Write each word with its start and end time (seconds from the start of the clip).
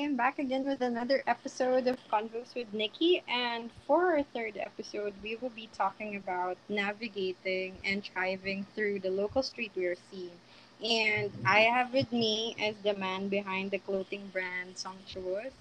am 0.00 0.16
back 0.16 0.38
again 0.38 0.64
with 0.64 0.80
another 0.80 1.22
episode 1.26 1.86
of 1.86 1.98
Convos 2.10 2.54
with 2.56 2.72
Nikki. 2.72 3.22
And 3.28 3.68
for 3.86 4.16
our 4.16 4.22
third 4.32 4.56
episode, 4.56 5.12
we 5.22 5.36
will 5.36 5.52
be 5.52 5.68
talking 5.76 6.16
about 6.16 6.56
navigating 6.70 7.76
and 7.84 8.02
thriving 8.02 8.64
through 8.74 9.00
the 9.00 9.10
local 9.10 9.42
streetwear 9.42 9.96
scene. 10.10 10.32
And 10.80 11.30
I 11.44 11.68
have 11.68 11.92
with 11.92 12.10
me 12.12 12.56
as 12.58 12.76
the 12.82 12.94
man 12.94 13.28
behind 13.28 13.72
the 13.72 13.78
clothing 13.78 14.24
brand 14.32 14.78
Sumptuous, 14.78 15.52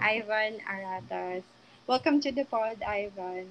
Ivan 0.00 0.58
Aratas. 0.66 1.46
Welcome 1.86 2.20
to 2.22 2.32
the 2.32 2.44
pod, 2.44 2.82
Ivan. 2.82 3.46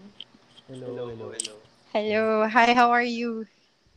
Hello, 0.68 1.08
hello, 1.08 1.32
hello. 1.32 1.56
Hello. 1.94 2.48
Hi, 2.50 2.74
how 2.74 2.92
are 2.92 3.08
you? 3.08 3.48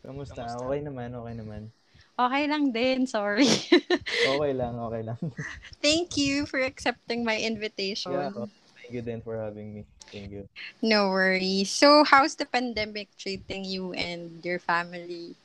Kamusta? 0.07 0.47
Okay 0.63 0.79
naman, 0.79 1.11
okay 1.11 1.35
naman. 1.35 1.75
Okay 2.21 2.45
lang 2.53 2.65
din, 2.77 3.09
sorry. 3.09 3.49
Okay 4.25 4.53
lang, 4.53 4.75
okay 4.87 5.03
lang. 5.09 5.21
Thank 5.83 6.17
you 6.17 6.47
for 6.47 6.61
accepting 6.61 7.25
my 7.25 7.39
invitation. 7.39 8.13
yeah, 8.13 8.31
oh, 8.37 8.49
thank 8.83 8.95
you 8.95 9.03
then 9.03 9.21
for 9.23 9.37
having 9.39 9.75
me. 9.75 9.85
Thank 10.13 10.31
you. 10.33 10.49
No 10.83 11.09
worries. 11.09 11.71
So, 11.71 12.05
how's 12.05 12.35
the 12.37 12.45
pandemic 12.45 13.09
treating 13.17 13.65
you 13.65 13.93
and 13.95 14.45
your 14.45 14.59
family? 14.59 15.37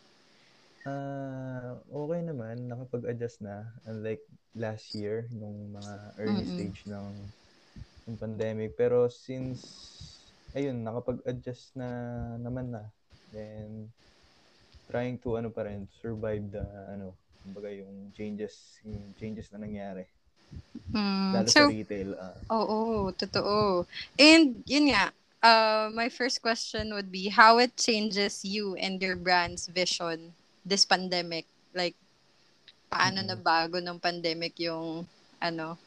Ah, 0.85 1.81
okay 1.89 2.21
naman, 2.21 2.69
nakapag-adjust 2.69 3.41
na 3.41 3.65
unlike 3.89 4.21
last 4.53 4.93
year 4.93 5.25
nung 5.33 5.73
mga 5.73 5.93
early 6.21 6.45
Mm-mm. 6.45 6.45
stage 6.45 6.85
ng, 6.85 7.25
ng 8.07 8.17
pandemic. 8.21 8.77
Pero 8.77 9.09
since 9.09 9.61
ayun, 10.55 10.85
nakapag-adjust 10.85 11.75
na 11.77 11.89
naman 12.39 12.69
na. 12.73 12.83
Then 13.33 13.89
trying 14.89 15.17
to 15.23 15.37
ano 15.37 15.49
pa 15.49 15.65
rin, 15.67 15.87
survive 16.01 16.51
the 16.51 16.63
ano, 16.91 17.13
kumbaga 17.43 17.69
yung 17.73 18.11
changes, 18.15 18.79
yung 18.85 19.13
changes 19.17 19.49
na 19.53 19.61
nangyari. 19.61 20.05
Hmm, 20.91 21.33
Lalo 21.33 21.49
so, 21.49 21.61
sa 21.61 21.65
retail. 21.67 22.15
ah. 22.19 22.37
oo, 22.51 23.11
totoo. 23.11 23.85
And 24.19 24.63
yun 24.67 24.91
nga, 24.93 25.11
uh, 25.43 25.89
my 25.93 26.09
first 26.09 26.41
question 26.41 26.93
would 26.93 27.11
be 27.11 27.29
how 27.29 27.57
it 27.57 27.75
changes 27.77 28.45
you 28.45 28.75
and 28.75 29.01
your 29.01 29.15
brand's 29.15 29.67
vision 29.67 30.33
this 30.65 30.85
pandemic. 30.85 31.45
Like, 31.73 31.95
paano 32.91 33.21
Mm-mm. 33.21 33.27
nabago 33.27 33.77
ng 33.81 33.99
pandemic 33.99 34.57
yung 34.59 35.07
ano, 35.41 35.77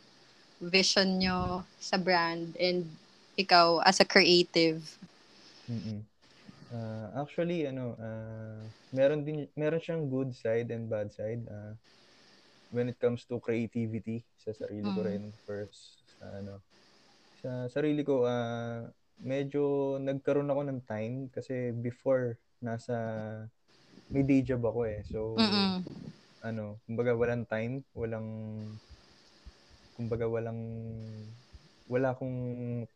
vision 0.60 1.19
nyo 1.19 1.64
sa 1.80 1.96
brand 1.98 2.56
and 2.58 2.86
ikaw 3.38 3.80
as 3.86 4.00
a 4.00 4.06
creative. 4.06 4.98
Mm. 5.69 6.07
Ah, 6.69 7.24
actually 7.24 7.64
ano, 7.64 7.97
ah, 7.97 8.69
meron 8.92 9.24
din 9.24 9.48
meron 9.56 9.80
siyang 9.80 10.05
good 10.12 10.36
side 10.36 10.69
and 10.69 10.88
bad 10.92 11.08
side 11.12 11.41
ah, 11.48 11.72
when 12.70 12.88
it 12.92 12.98
comes 13.00 13.25
to 13.25 13.41
creativity 13.41 14.25
sa 14.36 14.52
sarili 14.52 14.92
ko 14.92 15.00
Mm. 15.00 15.08
rin 15.08 15.33
first 15.48 16.05
sa 16.20 16.28
ano 16.41 16.60
sa 17.41 17.69
sarili 17.72 18.02
ko 18.05 18.25
ah, 18.28 18.84
medyo 19.20 19.97
nagkaroon 20.02 20.50
ako 20.52 20.62
ng 20.69 20.80
time 20.86 21.14
kasi 21.33 21.72
before 21.77 22.36
nasa 22.60 22.97
may 24.12 24.22
day 24.25 24.41
job 24.44 24.62
ako 24.64 24.80
eh. 24.88 25.00
So 25.08 25.19
Mm-mm. 25.38 25.84
ano, 26.44 26.80
kumbaga 26.86 27.12
walang 27.19 27.44
time, 27.50 27.75
walang 27.94 28.28
kumbaga 29.97 30.27
walang 30.30 30.60
wala 31.88 32.12
akong 32.12 32.36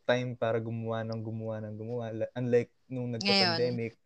time 0.05 0.37
para 0.37 0.61
gumawa 0.61 1.01
ng 1.07 1.21
gumawa 1.25 1.57
ng 1.65 1.75
gumawa. 1.81 2.05
Unlike 2.37 2.73
nung 2.93 3.11
nagka-pandemic, 3.15 3.97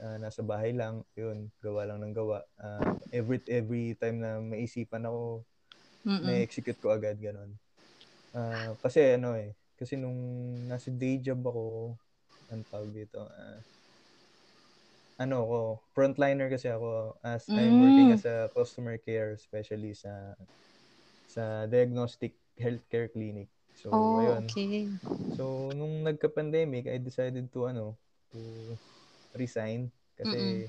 ah, 0.00 0.18
nasa 0.20 0.42
bahay 0.46 0.72
lang, 0.76 1.04
yun, 1.18 1.50
gawa 1.64 1.88
lang 1.88 2.00
ng 2.04 2.14
gawa. 2.16 2.44
Ah, 2.60 2.96
every 3.12 3.40
every 3.50 3.96
time 3.98 4.20
na 4.22 4.38
maisipan 4.42 5.04
ako, 5.08 5.44
Mm-mm. 6.06 6.46
na-execute 6.46 6.78
ko 6.82 6.92
agad 6.94 7.18
ganun. 7.20 7.56
Ah, 8.34 8.76
kasi 8.82 9.16
ano 9.18 9.34
eh, 9.38 9.54
kasi 9.78 9.96
nung 10.00 10.18
nasa 10.70 10.90
day 10.92 11.18
job 11.22 11.40
ako, 11.46 11.96
ang 12.52 12.62
tawag 12.70 12.90
dito, 12.94 13.26
ah, 13.28 13.60
ano 15.16 15.34
ako, 15.48 15.58
frontliner 15.96 16.48
kasi 16.52 16.68
ako 16.68 17.16
as 17.24 17.48
I'm 17.56 17.80
working 17.80 18.12
Mm. 18.12 18.12
as 18.12 18.24
a 18.28 18.52
customer 18.52 19.00
care 19.00 19.32
especially 19.32 19.96
sa 19.96 20.36
sa 21.26 21.66
diagnostic 21.70 22.36
healthcare 22.58 23.10
clinic. 23.12 23.50
So, 23.76 23.90
Oh, 23.90 24.18
ayun. 24.20 24.56
okay. 24.56 25.00
So, 25.30 25.72
nung 25.76 26.04
nagka-pandemic, 26.06 26.88
I 26.90 26.98
decided 27.02 27.50
to 27.54 27.68
ano, 27.70 27.98
to 28.36 28.76
resign 29.32 29.88
kasi 30.16 30.68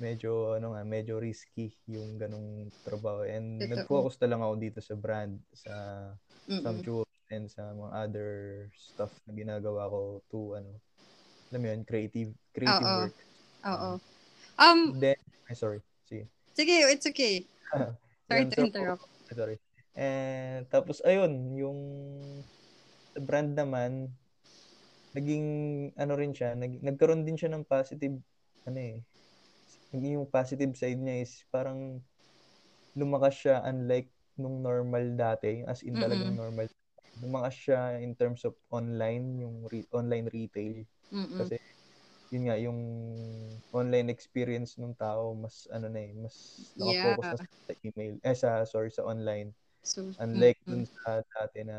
medyo 0.00 0.56
ano 0.56 0.72
nga, 0.74 0.82
medyo 0.82 1.20
risky 1.20 1.70
yung 1.86 2.16
ganong 2.16 2.72
trabaho 2.82 3.22
and 3.22 3.68
Totoo. 3.68 3.78
nag-focus 3.78 4.16
na 4.24 4.28
lang 4.34 4.40
ako 4.40 4.54
dito 4.58 4.80
sa 4.80 4.94
brand, 4.96 5.36
sa 5.52 5.72
Mm-mm. 6.50 6.64
Samchua 6.64 7.04
and 7.30 7.46
sa 7.46 7.70
mga 7.70 7.92
other 7.94 8.30
stuff 8.74 9.12
na 9.28 9.32
ginagawa 9.36 9.86
ko 9.86 10.18
to 10.32 10.58
ano, 10.58 10.72
alam 11.52 11.60
mo 11.62 11.66
yun, 11.70 11.82
creative 11.86 12.30
creative 12.50 12.82
Oo. 12.82 13.06
work. 13.06 13.16
Oo. 13.68 13.90
Um, 14.58 14.80
Then, 14.98 15.20
ay 15.46 15.54
sorry, 15.54 15.78
sige. 16.08 16.26
sige, 16.56 16.74
it's 16.90 17.06
okay. 17.06 17.44
Sorry 18.30 18.46
Yun, 18.46 18.50
to 18.50 18.56
so, 18.56 18.62
interrupt. 18.66 19.04
Sorry. 19.30 19.56
And 19.94 20.66
tapos 20.70 21.02
ayun, 21.06 21.54
yung 21.58 21.78
brand 23.18 23.54
naman 23.58 24.10
naging 25.16 25.46
ano 25.98 26.12
rin 26.18 26.32
siya, 26.36 26.54
nag, 26.58 26.80
nagkaroon 26.82 27.24
din 27.26 27.36
siya 27.38 27.50
ng 27.52 27.66
positive 27.66 28.16
ano 28.68 28.78
eh. 28.80 28.96
Naging 29.94 30.12
yung 30.22 30.28
positive 30.30 30.72
side 30.78 31.00
niya 31.00 31.22
is 31.26 31.42
parang 31.50 32.02
lumakas 32.98 33.34
siya 33.46 33.56
unlike 33.66 34.10
nung 34.40 34.62
normal 34.64 35.04
dati, 35.18 35.62
as 35.68 35.82
in 35.84 35.98
talagang 36.00 36.32
Mm-mm. 36.32 36.38
normal. 36.38 36.66
Lumakas 37.20 37.54
siya 37.58 37.80
in 38.00 38.14
terms 38.16 38.42
of 38.48 38.56
online, 38.72 39.36
yung 39.42 39.66
re- 39.68 39.88
online 39.92 40.28
retail. 40.32 40.86
Mm-mm. 41.12 41.36
Kasi 41.38 41.56
yun 42.32 42.44
nga, 42.50 42.56
yung 42.60 42.78
online 43.74 44.08
experience 44.12 44.76
ng 44.80 44.94
tao, 44.96 45.34
mas 45.36 45.66
ano 45.72 45.86
na 45.90 46.00
eh, 46.02 46.12
mas 46.16 46.36
nakafocus 46.78 47.26
Yeah. 47.26 47.34
na 47.34 47.38
sa 47.68 47.74
email, 47.86 48.14
eh 48.22 48.36
sa, 48.36 48.62
sorry, 48.66 48.90
sa 48.92 49.06
online. 49.06 49.52
So, 49.80 50.12
Unlike 50.20 50.60
mm-mm. 50.64 50.70
dun 50.70 50.84
sa 50.84 51.24
dati 51.24 51.64
na, 51.64 51.76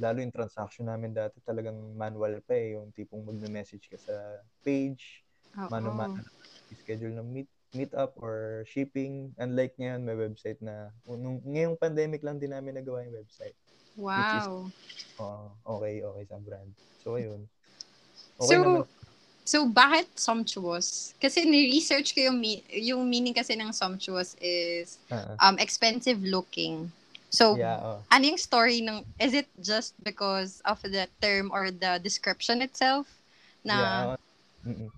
lalo 0.00 0.18
yung 0.24 0.32
transaction 0.32 0.88
namin 0.88 1.12
dati 1.12 1.38
talagang 1.44 1.76
manual 1.94 2.40
pa 2.42 2.56
eh, 2.56 2.74
yung 2.76 2.90
tipong 2.96 3.22
magme-message 3.28 3.92
ka 3.92 3.98
sa 4.00 4.16
page, 4.64 5.22
Oo. 5.60 5.68
mano-mano 5.68 6.24
schedule 6.82 7.14
ng 7.14 7.28
meet, 7.30 7.48
meet 7.76 7.92
up 7.94 8.16
or 8.18 8.64
shipping. 8.66 9.30
Unlike 9.38 9.78
ngayon, 9.78 10.02
may 10.02 10.16
website 10.16 10.58
na, 10.64 10.90
nung, 11.06 11.38
ngayong 11.44 11.78
pandemic 11.78 12.24
lang 12.24 12.40
din 12.40 12.50
namin 12.50 12.80
nagawa 12.80 13.04
yung 13.06 13.20
website. 13.22 13.54
Wow. 13.94 14.68
Oo, 15.20 15.46
okay, 15.78 16.02
okay 16.02 16.24
sa 16.26 16.36
brand. 16.40 16.70
So, 17.04 17.16
ayun. 17.16 17.46
So, 18.40 18.48
Okay 18.48 18.56
naman. 18.60 18.84
So, 19.46 19.62
bakit 19.70 20.10
sumptuous? 20.18 21.14
Kasi 21.22 21.46
ni-research 21.46 22.18
ko 22.18 22.26
yung, 22.26 22.42
yung 22.74 23.06
meaning 23.06 23.30
kasi 23.30 23.54
ng 23.54 23.70
sumptuous 23.70 24.34
is 24.42 24.98
ah. 25.14 25.38
um 25.38 25.56
expensive 25.62 26.18
looking. 26.18 26.90
So, 27.36 27.60
yeah, 27.60 27.76
oh. 27.84 28.00
ano 28.08 28.24
yung 28.32 28.40
story 28.40 28.80
ng, 28.80 29.04
is 29.20 29.36
it 29.36 29.52
just 29.60 29.92
because 30.00 30.64
of 30.64 30.80
the 30.80 31.04
term 31.20 31.52
or 31.52 31.68
the 31.68 32.00
description 32.00 32.64
itself? 32.64 33.04
Na, 33.60 33.76
Yeah. 33.76 34.72
Mm-mm. 34.72 34.90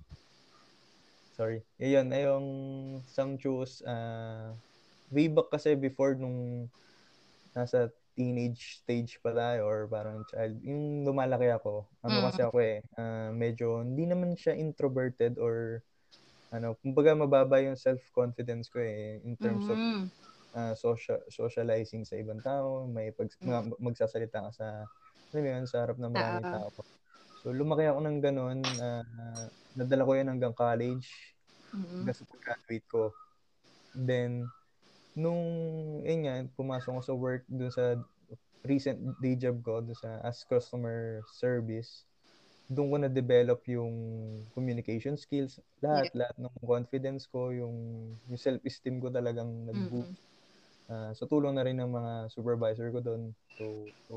Sorry. 1.35 1.67
Ayun, 1.83 2.15
ay 2.15 2.31
yung 2.31 2.49
sumptuous, 3.11 3.83
ah, 3.83 4.55
way 5.11 5.27
back 5.27 5.51
kasi 5.51 5.75
before 5.75 6.15
nung 6.15 6.71
nasa 7.59 7.91
teenage 8.15 8.83
stage 8.83 9.19
pa 9.23 9.35
tayo 9.35 9.67
or 9.67 9.87
parang 9.91 10.23
child, 10.31 10.59
yung 10.63 11.03
lumalaki 11.07 11.51
ako, 11.51 11.87
ano 12.07 12.23
Mm. 12.23 12.25
kasi 12.31 12.41
ako 12.47 12.57
eh, 12.63 12.79
ah, 12.99 13.31
medyo 13.35 13.83
hindi 13.83 14.07
naman 14.07 14.39
siya 14.39 14.55
introverted 14.55 15.39
or 15.43 15.83
ano, 16.55 16.75
kumbaga 16.83 17.15
mababa 17.19 17.63
yung 17.63 17.79
self-confidence 17.79 18.71
ko 18.71 18.79
eh 18.83 19.23
in 19.27 19.35
terms 19.39 19.67
of 19.71 19.79
Ah, 20.59 20.75
social 20.75 21.21
socializing 21.31 22.03
sa 22.09 22.19
ibang 22.19 22.43
tao, 22.43 22.91
may 22.91 23.15
pag, 23.15 23.31
Mm. 23.45 23.71
ma- 23.71 23.79
magsasalita 23.79 24.39
ka 24.49 24.53
sa 24.59 24.67
alam 25.31 25.43
mo 25.45 25.49
yun, 25.55 25.67
sa 25.71 25.85
harap 25.87 25.99
ng 26.03 26.15
maraming 26.19 26.49
tao. 26.51 26.73
So 27.41 27.53
lumaki 27.55 27.87
ako 27.87 28.01
ng 28.05 28.19
ganun, 28.25 28.59
ah, 28.83 29.05
nadala 29.79 30.03
ko 30.09 30.13
yan 30.19 30.29
hanggang 30.35 30.55
college, 30.57 31.37
Mm-mm. 31.75 32.11
hanggang 32.11 32.17
sa 32.19 32.27
pag-graduate 32.31 32.87
ko. 32.91 33.05
Then 33.95 34.51
nung 35.17 35.43
yun 36.07 36.21
nga, 36.27 36.35
pumasok 36.59 36.91
ako 36.99 37.03
sa 37.05 37.15
work 37.17 37.43
dun 37.51 37.73
sa 37.73 37.85
recent 38.67 38.99
day 39.23 39.35
job 39.39 39.63
ko 39.65 39.81
dun 39.85 39.97
sa 39.97 40.21
as 40.27 40.43
customer 40.47 41.23
service 41.29 42.05
doon 42.71 42.89
ko 42.93 42.97
na-develop 43.01 43.61
yung 43.71 43.95
communication 44.53 45.17
skills, 45.17 45.61
lahat, 45.81 46.09
lahat 46.17 46.37
ng 46.41 46.53
confidence 46.65 47.25
ko, 47.29 47.51
yung, 47.55 47.77
yung 48.29 48.41
self-esteem 48.41 49.01
ko 49.01 49.09
talagang 49.09 49.49
nag-boost. 49.69 50.13
Ah, 50.89 51.13
sa 51.13 51.29
tulong 51.29 51.53
na 51.53 51.65
rin 51.69 51.77
ng 51.77 51.93
mga 51.93 52.13
supervisor 52.33 52.89
ko 52.89 53.05
doon. 53.05 53.37
So, 53.61 53.65
so 54.09 54.15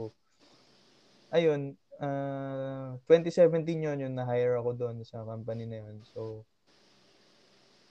ayun, 1.36 1.76
ah 2.00 2.96
2017 3.12 3.84
yun, 3.84 4.00
yung 4.00 4.16
na-hire 4.16 4.56
ako 4.56 4.80
doon 4.80 5.04
sa 5.04 5.28
company 5.28 5.68
na 5.68 5.84
yun. 5.84 6.00
So, 6.16 6.48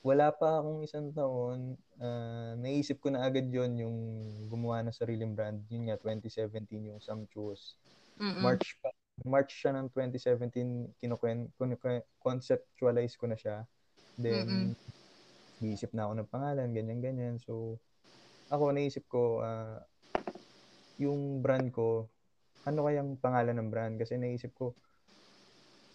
wala 0.01 0.33
pa 0.33 0.65
akong 0.65 0.81
isang 0.81 1.13
taon, 1.13 1.77
uh, 2.01 2.57
naisip 2.57 3.05
ko 3.05 3.13
na 3.13 3.21
agad 3.21 3.53
yon 3.53 3.77
yung 3.77 3.97
gumawa 4.49 4.81
ng 4.81 4.97
sariling 4.97 5.37
brand. 5.37 5.61
Yun 5.69 5.93
nga, 5.93 6.01
2017 6.01 6.89
yung 6.89 7.01
Sumptuous. 7.05 7.77
Mm-mm. 8.17 8.41
March 8.41 8.81
pa. 8.81 8.89
March 9.29 9.53
siya 9.53 9.77
ng 9.77 9.93
2017, 9.93 10.97
kinukwen, 10.97 11.53
conceptualize 12.25 13.21
ko 13.21 13.29
na 13.29 13.37
siya. 13.37 13.69
Then, 14.17 14.73
Mm-mm. 14.73 15.69
iisip 15.69 15.93
na 15.93 16.09
ako 16.09 16.13
ng 16.17 16.31
pangalan, 16.33 16.73
ganyan-ganyan. 16.73 17.37
So, 17.45 17.77
ako 18.51 18.65
naisip 18.75 19.05
ko, 19.09 19.41
uh, 19.43 19.79
yung 21.03 21.41
brand 21.45 21.69
ko, 21.75 22.07
ano 22.69 22.87
kayang 22.87 23.19
pangalan 23.23 23.57
ng 23.59 23.71
brand? 23.73 23.95
Kasi 24.01 24.17
naisip 24.21 24.53
ko, 24.57 24.77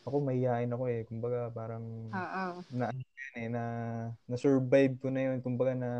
ako 0.05 0.17
mahihain 0.21 0.71
ako 0.73 0.83
eh. 0.89 1.01
Kumbaga 1.09 1.49
parang 1.53 1.85
Oo. 2.13 2.65
na 2.69 2.89
ano 2.89 3.01
eh, 3.37 3.49
na 3.51 3.63
na 4.29 4.35
survive 4.39 4.95
ko 5.01 5.07
na 5.13 5.21
yun. 5.33 5.37
Kumbaga 5.45 5.73
na 5.77 5.91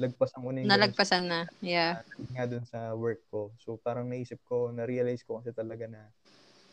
lagpasan 0.00 0.42
ko 0.44 0.50
na 0.54 0.60
yung 0.64 0.70
Nalagpasan 0.70 1.22
na. 1.28 1.38
Yeah. 1.60 2.02
Nga 2.32 2.44
dun 2.50 2.64
sa 2.64 2.94
work 2.96 3.20
ko. 3.32 3.52
So 3.60 3.76
parang 3.76 4.08
naisip 4.08 4.40
ko, 4.48 4.72
na-realize 4.72 5.22
ko 5.26 5.38
kasi 5.40 5.52
talaga 5.52 5.84
na 5.90 6.08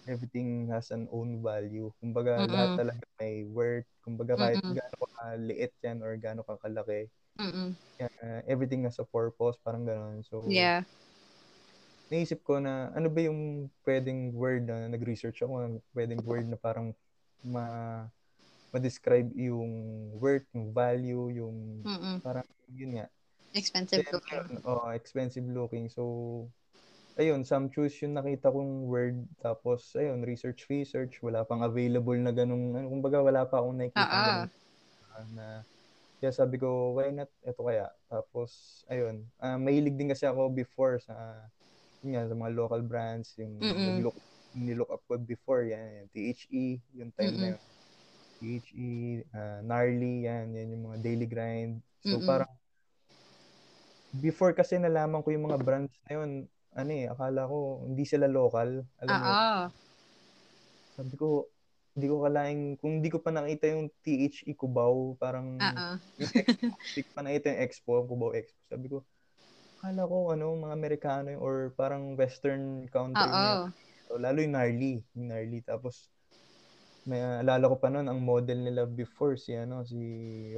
everything 0.07 0.69
has 0.74 0.89
an 0.95 1.07
own 1.12 1.42
value. 1.44 1.92
Kumbaga 2.01 2.33
Mm-mm. 2.42 2.50
lahat 2.50 2.71
talaga 2.77 3.04
may 3.21 3.44
worth. 3.48 3.88
Kumbaga 4.06 4.36
kahit 4.39 4.62
Mm-mm. 4.63 4.75
gaano 4.77 5.00
ka 5.18 5.25
liit 5.39 5.74
yan 5.86 6.00
or 6.06 6.16
gaano 6.19 6.42
ka 6.48 6.56
kalaki. 6.62 7.10
Mm-mm. 7.38 7.76
Uh, 8.00 8.42
everything 8.48 8.88
has 8.88 8.98
a 8.98 9.06
purpose. 9.06 9.60
Parang 9.60 9.84
gano'n. 9.84 10.24
So, 10.24 10.48
yeah 10.48 10.88
naisip 12.10 12.42
ko 12.42 12.58
na 12.58 12.90
ano 12.98 13.08
ba 13.08 13.22
yung 13.22 13.70
pwedeng 13.86 14.34
word 14.34 14.66
na 14.66 14.90
nag-research 14.90 15.46
ako, 15.46 15.78
pwedeng 15.94 16.20
word 16.26 16.50
na 16.50 16.58
parang 16.58 16.92
ma 17.46 17.66
ma-describe 18.70 19.30
yung 19.34 19.70
worth, 20.18 20.46
yung 20.54 20.74
value, 20.74 21.30
yung 21.34 21.86
Mm-mm. 21.86 22.22
parang 22.22 22.46
yun 22.70 23.02
nga. 23.02 23.08
Expensive 23.54 24.06
Then, 24.06 24.14
looking. 24.14 24.62
Oh, 24.62 24.94
expensive 24.94 25.48
looking. 25.50 25.90
So, 25.90 26.46
ayun, 27.18 27.42
some 27.46 27.74
choose 27.74 27.98
yung 28.06 28.14
nakita 28.14 28.54
kong 28.54 28.86
word. 28.86 29.26
Tapos, 29.42 29.90
ayun, 29.98 30.22
research, 30.22 30.70
research. 30.70 31.18
Wala 31.26 31.42
pang 31.50 31.66
available 31.66 32.14
na 32.22 32.30
ganung, 32.30 32.78
ano, 32.78 32.94
kumbaga 32.94 33.26
wala 33.26 33.42
pa 33.50 33.58
akong 33.58 33.78
nakikita 33.81 34.06
uh-uh. 34.06 34.26
ganun, 34.30 34.50
uh, 35.02 35.26
na 35.34 35.46
kaya 36.19 36.36
sabi 36.36 36.60
ko, 36.60 37.00
why 37.00 37.16
not? 37.16 37.31
Ito 37.42 37.63
kaya. 37.63 37.88
Tapos, 38.12 38.83
ayun. 38.92 39.24
Uh, 39.39 39.56
mahilig 39.56 39.95
din 39.95 40.12
kasi 40.12 40.27
ako 40.27 40.51
before 40.51 41.00
sa 41.00 41.16
yun 42.04 42.16
nga, 42.16 42.27
sa 42.31 42.36
mga 42.36 42.56
local 42.56 42.81
brands, 42.83 43.36
yung 43.36 43.60
nag-look, 43.60 44.16
nilook 44.56 44.92
up 44.92 45.04
ko 45.04 45.19
before, 45.19 45.68
yan, 45.68 46.04
yung 46.04 46.10
THE, 46.16 46.66
yung 46.95 47.12
time 47.12 47.36
Mm-mm. 47.36 47.44
na 47.44 47.48
yun. 47.56 47.63
THE, 48.39 48.89
uh, 49.36 49.60
Gnarly, 49.68 50.24
yan, 50.24 50.56
yan 50.56 50.71
yung 50.75 50.83
mga 50.92 50.98
daily 51.04 51.27
grind. 51.27 51.83
So, 52.07 52.24
Mm-mm. 52.24 52.27
parang, 52.27 52.51
before 54.16 54.56
kasi 54.56 54.80
nalaman 54.80 55.21
ko 55.21 55.30
yung 55.36 55.51
mga 55.51 55.60
brands 55.60 55.95
na 56.07 56.24
yun, 56.24 56.48
ano 56.71 56.92
eh, 56.95 57.12
akala 57.12 57.51
ko, 57.51 57.83
hindi 57.83 58.04
sila 58.07 58.31
local. 58.31 58.88
Alam 59.04 59.16
mo, 59.19 59.31
sabi 60.95 61.16
ko, 61.19 61.51
hindi 61.94 62.06
ko 62.07 62.15
kalaing, 62.24 62.63
kung 62.80 63.01
hindi 63.01 63.09
ko 63.09 63.19
pa 63.19 63.31
nakita 63.33 63.65
yung 63.74 63.89
THE 64.06 64.53
Cubao, 64.56 65.18
parang, 65.18 65.57
Uh-oh. 65.57 65.95
yung 66.21 66.31
expo, 66.31 66.65
hindi 66.69 67.01
ko 67.03 67.12
pa 67.12 67.21
nakita 67.25 67.45
yung 67.50 67.62
expo, 67.65 67.91
Cubao 68.06 68.31
Expo. 68.36 68.59
Sabi 68.69 68.88
ko, 68.88 68.97
Akala 69.80 70.12
ko 70.12 70.36
ano, 70.36 70.59
mga 70.59 70.75
Amerikano 70.75 71.39
or 71.39 71.71
parang 71.80 72.19
western 72.19 72.83
country 72.91 73.24
Oo. 73.24 73.31
niya. 73.31 73.71
So, 74.12 74.19
lalo 74.19 74.44
yung 74.44 74.51
gnarly, 74.51 75.00
yung 75.15 75.31
gnarly. 75.31 75.63
Tapos 75.63 76.12
may 77.07 77.24
alala 77.24 77.71
ko 77.71 77.80
pa 77.80 77.88
noon 77.88 78.06
ang 78.06 78.19
model 78.21 78.59
nila 78.59 78.83
before 78.85 79.33
si 79.39 79.56
ano 79.56 79.81
si 79.81 79.97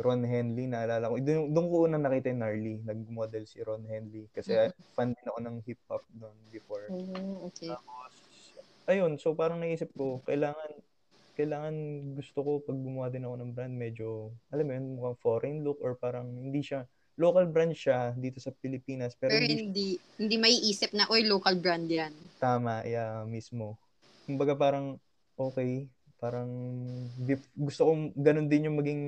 Ron 0.03 0.25
Henley 0.25 0.67
naalala 0.67 1.07
ko 1.07 1.15
doon, 1.21 1.53
doon 1.53 1.67
ko 1.71 1.75
unang 1.87 2.03
nakita 2.03 2.33
yung 2.33 2.41
gnarly 2.43 2.75
nag-model 2.83 3.43
si 3.47 3.63
Ron 3.63 3.85
Henley 3.87 4.27
kasi 4.35 4.57
mm-hmm. 4.57 4.91
fan 4.91 5.15
din 5.15 5.27
ako 5.31 5.39
ng 5.47 5.57
hip 5.63 5.79
hop 5.87 6.03
doon 6.11 6.35
before 6.51 6.89
mm-hmm. 6.91 7.45
okay. 7.47 7.71
tapos 7.71 8.11
ayun 8.89 9.15
so 9.15 9.31
parang 9.31 9.61
naisip 9.61 9.93
ko 9.95 10.19
kailangan 10.27 10.75
kailangan 11.41 11.75
gusto 12.13 12.37
ko 12.45 12.51
pag 12.61 12.77
gumawa 12.77 13.09
din 13.09 13.25
ako 13.25 13.35
ng 13.41 13.51
brand 13.57 13.73
medyo 13.73 14.29
alam 14.53 14.65
mo 14.69 14.71
yun 14.77 14.87
mukhang 14.93 15.19
foreign 15.19 15.57
look 15.65 15.81
or 15.81 15.97
parang 15.97 16.29
hindi 16.37 16.61
siya 16.61 16.85
local 17.19 17.45
brand 17.49 17.75
siya 17.75 18.15
dito 18.15 18.41
sa 18.41 18.49
Pilipinas. 18.49 19.13
Pero, 19.13 19.35
pero 19.35 19.45
hindi, 19.45 19.61
hindi, 19.67 19.87
hindi 20.17 20.35
maiisip 20.41 20.91
na, 20.95 21.05
oy, 21.11 21.27
local 21.27 21.59
brand 21.59 21.85
yan. 21.85 22.13
Tama, 22.41 22.81
yeah, 22.87 23.21
mismo. 23.27 23.77
Kumbaga 24.25 24.57
parang, 24.57 24.97
okay, 25.37 25.85
parang 26.17 26.49
gusto 27.57 27.81
kong 27.85 28.17
ganun 28.17 28.47
din 28.49 28.65
yung 28.69 28.77
maging 28.81 29.03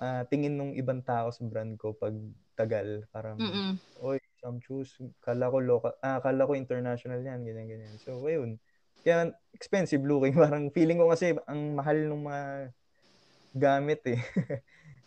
uh, 0.00 0.22
tingin 0.32 0.56
ng 0.56 0.72
ibang 0.80 1.04
tao 1.04 1.28
sa 1.28 1.44
brand 1.44 1.76
ko 1.76 1.92
pag 1.92 2.16
tagal. 2.56 3.04
Parang, 3.12 3.36
Mm-mm. 3.36 3.76
oy, 4.00 4.16
some 4.40 4.62
choose, 4.64 4.96
kala 5.20 5.52
ko 5.52 5.58
local, 5.60 5.92
ah, 6.00 6.22
kala 6.24 6.48
ko 6.48 6.56
international 6.56 7.20
yan, 7.20 7.44
ganyan, 7.44 7.68
ganyan. 7.68 7.96
So, 8.00 8.24
ayun. 8.24 8.56
Kaya, 9.06 9.30
expensive 9.54 10.02
looking. 10.02 10.34
Parang 10.42 10.66
feeling 10.74 10.98
ko 10.98 11.14
kasi 11.14 11.38
ang 11.46 11.78
mahal 11.78 11.94
ng 11.94 12.22
mga 12.26 12.42
gamit 13.54 14.02
eh. 14.10 14.20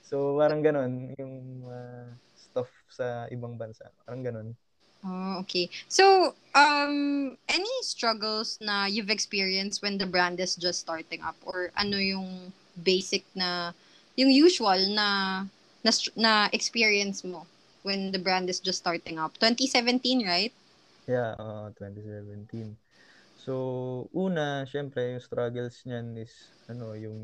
So, 0.10 0.42
parang 0.42 0.66
ganun, 0.66 1.14
yung 1.22 1.70
uh, 1.70 2.10
stuff 2.34 2.66
sa 2.90 3.30
ibang 3.30 3.62
bansa. 3.62 3.94
Parang 4.02 4.26
ganun. 4.26 4.58
Oh, 5.06 5.46
okay. 5.46 5.70
So, 5.86 6.34
um, 6.58 7.38
any 7.46 7.76
struggles 7.86 8.58
na 8.58 8.90
you've 8.90 9.14
experienced 9.14 9.86
when 9.86 10.02
the 10.02 10.10
brand 10.10 10.42
is 10.42 10.58
just 10.58 10.82
starting 10.82 11.22
up? 11.22 11.38
Or 11.46 11.70
ano 11.78 12.02
yung 12.02 12.50
basic 12.74 13.22
na, 13.38 13.78
yung 14.18 14.34
usual 14.34 14.82
na, 14.98 15.46
na, 15.86 15.92
na 16.18 16.50
experience 16.58 17.22
mo 17.22 17.46
when 17.86 18.10
the 18.10 18.18
brand 18.18 18.50
is 18.50 18.58
just 18.58 18.82
starting 18.82 19.22
up? 19.22 19.38
2017, 19.38 20.26
right? 20.26 20.52
Yeah, 21.06 21.38
uh, 21.38 21.70
2017. 21.78 22.74
So, 23.44 23.54
una, 24.24 24.68
syempre, 24.72 25.16
yung 25.16 25.24
struggles 25.28 25.76
niyan 25.88 26.08
is, 26.26 26.34
ano, 26.72 26.88
yung 27.06 27.20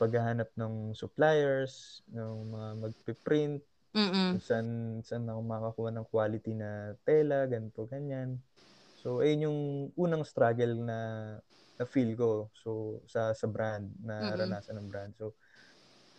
paghahanap 0.00 0.52
ng 0.58 0.92
suppliers, 0.92 2.04
ng 2.12 2.52
mga 2.52 2.68
magpiprint, 2.82 3.60
Mm-mm. 3.94 4.40
saan, 4.42 5.00
saan 5.06 5.26
ako 5.30 5.40
makakuha 5.46 5.90
ng 5.94 6.06
quality 6.10 6.52
na 6.58 6.94
tela, 7.06 7.46
ganito, 7.48 7.86
ganyan. 7.88 8.40
So, 8.98 9.20
ayun 9.24 9.46
yung 9.50 9.60
unang 9.98 10.24
struggle 10.26 10.74
na 10.82 10.98
na 11.76 11.84
feel 11.84 12.16
ko 12.16 12.48
so 12.56 13.02
sa 13.04 13.34
sa 13.36 13.46
brand 13.50 13.92
na 14.00 14.24
naranasan 14.24 14.80
ng 14.80 14.88
brand. 14.88 15.12
So 15.18 15.36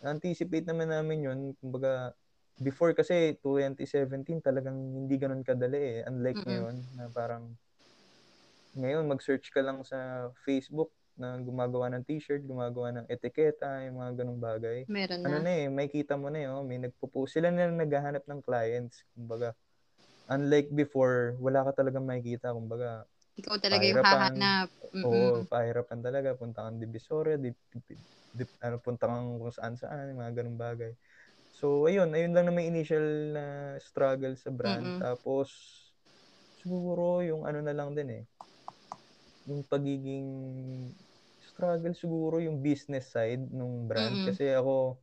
anticipate 0.02 0.66
naman 0.68 0.90
namin 0.94 1.18
'yun. 1.26 1.38
Kumbaga 1.58 2.14
before 2.58 2.94
kasi 2.94 3.38
2017 3.42 4.42
talagang 4.42 4.76
hindi 4.98 5.14
ganoon 5.18 5.42
kadali 5.46 6.02
eh. 6.02 6.06
Unlike 6.06 6.40
Mm-mm. 6.40 6.48
ngayon 6.48 6.76
na 6.94 7.10
parang 7.10 7.54
ngayon 8.78 9.10
mag-search 9.10 9.50
ka 9.50 9.60
lang 9.60 9.82
sa 9.82 10.30
Facebook 10.46 10.94
na 11.18 11.34
gumagawa 11.42 11.90
ng 11.90 12.06
t-shirt, 12.06 12.46
gumagawa 12.46 12.94
ng 12.94 13.06
etiketa, 13.10 13.82
yung 13.90 13.98
mga 13.98 14.22
ganong 14.22 14.38
bagay. 14.38 14.86
Meron 14.86 15.26
na. 15.26 15.26
Ano 15.26 15.36
na 15.42 15.50
eh, 15.50 15.66
may 15.66 15.90
kita 15.90 16.14
mo 16.14 16.30
na 16.30 16.38
eh, 16.38 16.48
oh, 16.48 16.62
may 16.62 16.78
nagpo-post. 16.78 17.34
Sila 17.34 17.50
na 17.50 17.66
naghahanap 17.66 18.22
ng 18.22 18.40
clients. 18.40 19.02
Kumbaga, 19.18 19.58
unlike 20.30 20.70
before, 20.70 21.34
wala 21.42 21.66
ka 21.66 21.82
talagang 21.82 22.06
makikita. 22.06 22.54
Kumbaga, 22.54 23.02
ikaw 23.34 23.58
talaga 23.58 23.82
yung 23.82 24.02
hahanap. 24.02 24.68
Mm-mm. 24.94 25.06
Oo, 25.06 25.42
pahirapan 25.50 25.98
talaga. 26.02 26.38
Punta 26.38 26.66
kang 26.66 26.78
Divisoria, 26.78 27.34
di, 27.34 27.50
di, 27.50 27.94
di, 28.34 28.44
ano, 28.62 28.78
punta 28.78 29.10
kang 29.10 29.42
kung 29.42 29.50
saan 29.54 29.74
saan, 29.74 30.14
mga 30.14 30.38
ganong 30.38 30.58
bagay. 30.58 30.94
So, 31.58 31.90
ayun, 31.90 32.14
ayun 32.14 32.30
lang 32.30 32.46
na 32.46 32.54
may 32.54 32.70
initial 32.70 33.34
na 33.34 33.74
struggle 33.82 34.38
sa 34.38 34.54
brand. 34.54 34.86
Mm-mm. 34.86 35.02
Tapos, 35.02 35.50
siguro 36.62 37.22
yung 37.22 37.46
ano 37.46 37.62
na 37.62 37.74
lang 37.74 37.94
din 37.94 38.22
eh, 38.22 38.22
yung 39.48 39.64
pagiging 39.64 40.28
struggle 41.40 41.96
siguro 41.96 42.38
yung 42.38 42.60
business 42.60 43.08
side 43.08 43.48
ng 43.50 43.88
brand 43.88 44.14
mm-hmm. 44.14 44.28
kasi 44.30 44.52
ako 44.52 45.00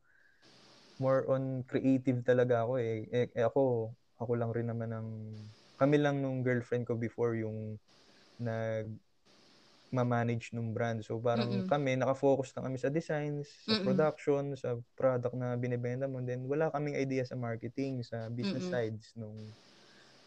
more 1.01 1.27
on 1.27 1.65
creative 1.67 2.23
talaga 2.23 2.63
ako 2.63 2.79
eh. 2.79 3.03
eh. 3.11 3.27
eh. 3.33 3.43
ako 3.43 3.91
ako 4.21 4.31
lang 4.39 4.55
rin 4.55 4.71
naman 4.71 4.95
ng 4.95 5.09
kami 5.75 5.99
lang 5.99 6.23
nung 6.23 6.39
girlfriend 6.39 6.87
ko 6.87 6.95
before 6.95 7.35
yung 7.35 7.75
nag 8.39 8.87
ma-manage 9.95 10.51
nung 10.51 10.75
brand. 10.75 10.99
So 11.07 11.15
parang 11.23 11.47
mm-hmm. 11.47 11.71
kami 11.71 11.95
naka-focus 11.95 12.51
na 12.57 12.67
kami 12.67 12.75
sa 12.75 12.91
designs, 12.91 13.47
sa 13.63 13.79
mm-hmm. 13.79 13.85
production, 13.87 14.43
sa 14.59 14.75
product 14.97 15.35
na 15.39 15.55
binebenta 15.55 16.03
mo. 16.09 16.19
Then 16.19 16.43
wala 16.51 16.67
kaming 16.73 16.99
idea 16.99 17.23
sa 17.23 17.39
marketing, 17.39 18.03
sa 18.03 18.27
business 18.27 18.67
mm-hmm. 18.67 18.75
sides 18.75 19.15
nung 19.15 19.35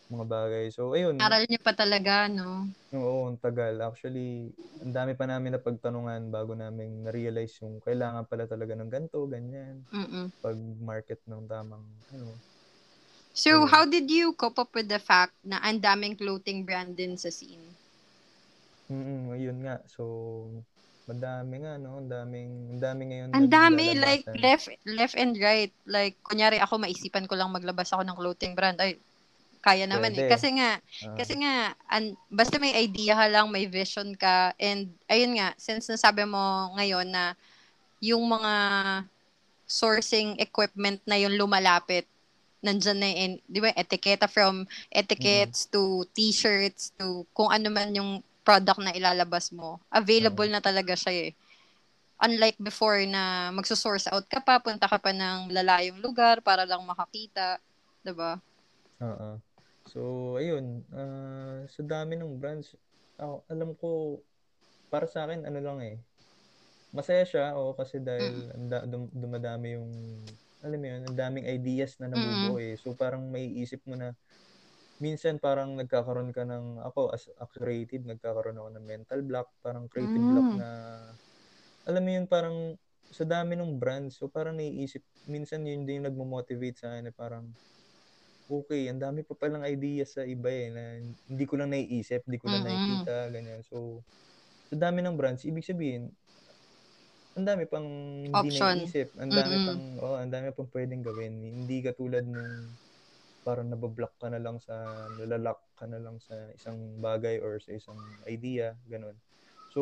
mga 0.08 0.26
bagay. 0.26 0.64
So, 0.72 0.96
ayun. 0.96 1.20
Aral 1.20 1.44
niyo 1.44 1.60
pa 1.60 1.76
talaga, 1.76 2.26
no? 2.26 2.72
Oo, 2.96 3.28
ang 3.28 3.36
tagal. 3.36 3.76
Actually, 3.84 4.48
ang 4.80 4.92
dami 4.96 5.12
pa 5.12 5.28
namin 5.28 5.56
na 5.56 5.60
pagtanungan 5.60 6.32
bago 6.32 6.56
namin 6.56 7.04
na-realize 7.04 7.60
yung 7.60 7.84
kailangan 7.84 8.24
pala 8.24 8.48
talaga 8.48 8.72
ng 8.72 8.88
ganto, 8.88 9.28
ganyan. 9.28 9.84
Mm-mm. 9.92 10.32
Pag-market 10.40 11.20
ng 11.28 11.44
tamang, 11.44 11.84
ano. 12.12 12.40
So, 13.36 13.62
ayun. 13.62 13.70
how 13.70 13.84
did 13.84 14.08
you 14.08 14.32
cope 14.34 14.58
up 14.58 14.72
with 14.72 14.88
the 14.88 14.98
fact 14.98 15.36
na 15.44 15.60
ang 15.62 15.78
daming 15.78 16.16
clothing 16.16 16.64
brand 16.64 16.96
din 16.96 17.14
sa 17.14 17.28
scene? 17.28 17.76
Mm 18.88 19.36
ayun 19.36 19.58
nga. 19.62 19.84
So, 19.84 20.02
Madami 21.08 21.64
nga, 21.64 21.80
no? 21.80 22.04
Ang 22.04 22.12
daming, 22.12 22.50
ang 22.76 22.80
dami 22.84 23.02
ngayon. 23.08 23.28
Ang 23.32 23.48
dami, 23.48 23.96
like, 23.96 24.28
left, 24.36 24.68
left 24.84 25.16
and 25.16 25.40
right. 25.40 25.72
Like, 25.88 26.20
kunyari 26.20 26.60
ako, 26.60 26.76
maisipan 26.76 27.24
ko 27.24 27.32
lang 27.32 27.48
maglabas 27.48 27.88
ako 27.96 28.04
ng 28.04 28.18
clothing 28.20 28.52
brand. 28.52 28.76
Ay, 28.76 29.00
kaya 29.60 29.84
naman 29.86 30.14
eh. 30.14 30.24
Pwede. 30.24 30.30
Kasi 30.30 30.48
nga, 30.56 30.70
Ah, 30.78 31.14
kasi 31.18 31.34
nga, 31.38 31.54
an, 31.90 32.04
basta 32.30 32.56
may 32.58 32.74
idea 32.74 33.14
ka 33.14 33.26
lang, 33.30 33.46
may 33.50 33.66
vision 33.66 34.14
ka, 34.14 34.54
and 34.58 34.90
ayun 35.06 35.36
nga, 35.38 35.54
since 35.58 35.86
nasabi 35.86 36.24
mo 36.26 36.72
ngayon 36.78 37.06
na 37.10 37.34
yung 38.00 38.22
mga 38.26 38.54
sourcing 39.68 40.38
equipment 40.40 41.02
na 41.04 41.20
yung 41.20 41.36
lumalapit, 41.36 42.08
nandyan 42.64 42.98
na 42.98 43.08
in, 43.10 43.32
di 43.46 43.60
ba, 43.62 43.70
etiketa 43.76 44.26
from 44.26 44.66
etiquettes 44.90 45.68
to 45.70 46.02
t-shirts 46.16 46.90
to 46.98 47.22
kung 47.30 47.52
ano 47.52 47.68
man 47.70 47.94
yung 47.94 48.18
product 48.42 48.80
na 48.80 48.96
ilalabas 48.96 49.52
mo. 49.52 49.78
Available 49.92 50.48
na 50.48 50.58
talaga 50.58 50.96
siya 50.96 51.30
eh. 51.30 51.30
Unlike 52.18 52.58
before 52.58 52.98
na 53.06 53.54
magsusource 53.54 54.10
out 54.10 54.26
ka 54.26 54.42
pa, 54.42 54.58
punta 54.58 54.90
ka 54.90 54.98
pa 54.98 55.14
ng 55.14 55.54
lalayong 55.54 56.02
lugar 56.02 56.42
para 56.42 56.66
lang 56.66 56.82
makakita. 56.82 57.62
'di 58.02 58.10
ba? 58.16 58.40
Oo. 58.98 59.38
So, 59.88 60.36
ayun. 60.40 60.84
ah, 60.92 61.64
sa 61.66 61.82
dami 61.82 62.14
ng 62.20 62.36
brands, 62.40 62.76
ako, 63.16 63.34
alam 63.48 63.70
ko, 63.80 63.88
para 64.92 65.06
sa 65.08 65.24
akin, 65.28 65.48
ano 65.48 65.58
lang 65.64 65.78
eh. 65.84 65.96
Masaya 66.92 67.24
siya, 67.28 67.56
o 67.56 67.72
kasi 67.76 68.00
dahil 68.00 68.48
ang 68.56 68.66
da- 68.72 68.86
dum- 68.88 69.12
dumadami 69.12 69.76
yung, 69.76 69.90
alam 70.64 70.78
mo 70.80 70.86
yun, 70.88 71.02
ang 71.08 71.16
daming 71.16 71.46
ideas 71.48 71.96
na 72.00 72.08
nabubuo 72.12 72.60
eh. 72.60 72.76
So, 72.80 72.92
parang 72.96 73.28
may 73.32 73.48
isip 73.60 73.80
mo 73.88 73.96
na, 73.96 74.12
minsan 75.00 75.38
parang 75.40 75.76
nagkakaroon 75.78 76.32
ka 76.34 76.44
ng, 76.48 76.82
ako 76.84 77.12
as 77.14 77.28
a 77.40 77.46
creative, 77.48 78.04
nagkakaroon 78.04 78.58
ako 78.60 78.68
ng 78.76 78.84
mental 78.86 79.20
block, 79.24 79.48
parang 79.64 79.86
creative 79.88 80.24
Mm. 80.24 80.30
block 80.32 80.48
na, 80.56 80.68
alam 81.88 82.02
mo 82.04 82.10
yun, 82.12 82.26
parang 82.28 82.76
sa 83.08 83.24
dami 83.24 83.56
ng 83.56 83.80
brands, 83.80 84.20
so 84.20 84.28
parang 84.28 84.56
naiisip, 84.60 85.00
minsan 85.24 85.64
yun 85.64 85.84
din 85.88 86.04
yung 86.04 86.08
nagmo-motivate 86.12 86.76
sa 86.76 86.92
akin 86.92 87.08
na 87.08 87.14
parang, 87.14 87.48
okay, 88.48 88.88
ang 88.90 89.00
dami 89.00 89.22
pa 89.22 89.36
palang 89.36 89.64
ideas 89.68 90.16
sa 90.16 90.24
iba 90.24 90.48
eh, 90.50 90.68
na 90.72 90.82
hindi 91.28 91.44
ko 91.46 91.54
lang 91.60 91.70
naiisip, 91.72 92.24
hindi 92.26 92.40
ko 92.40 92.48
lang 92.52 92.64
Mm-mm. 92.64 92.66
nakikita, 92.66 93.28
ganyan. 93.30 93.60
So, 93.64 94.02
sa 94.72 94.76
dami 94.80 95.00
ng 95.04 95.16
brands, 95.16 95.44
ibig 95.48 95.66
sabihin, 95.66 96.12
ang 97.38 97.46
dami 97.46 97.64
pang 97.70 97.86
hindi 98.26 98.50
Option. 98.50 98.50
naiisip, 98.50 99.14
ang 99.22 99.30
dami 99.30 99.56
Mm-mm. 99.56 99.62
pang, 99.62 99.82
oh, 100.02 100.18
ang 100.18 100.30
dami 100.32 100.50
pang 100.50 100.66
pwedeng 100.74 101.02
gawin. 101.06 101.38
Hindi 101.38 101.86
katulad 101.86 102.26
nung 102.26 102.74
parang 103.46 103.70
nabablock 103.72 104.14
ka 104.20 104.28
na 104.28 104.40
lang 104.42 104.58
sa, 104.60 104.74
nalalak 105.16 105.58
ka 105.78 105.86
na 105.88 105.98
lang 106.02 106.18
sa 106.20 106.34
isang 106.52 107.00
bagay 107.00 107.40
or 107.40 107.58
sa 107.62 107.72
isang 107.72 107.96
idea, 108.28 108.76
ganun. 108.90 109.16
So, 109.72 109.80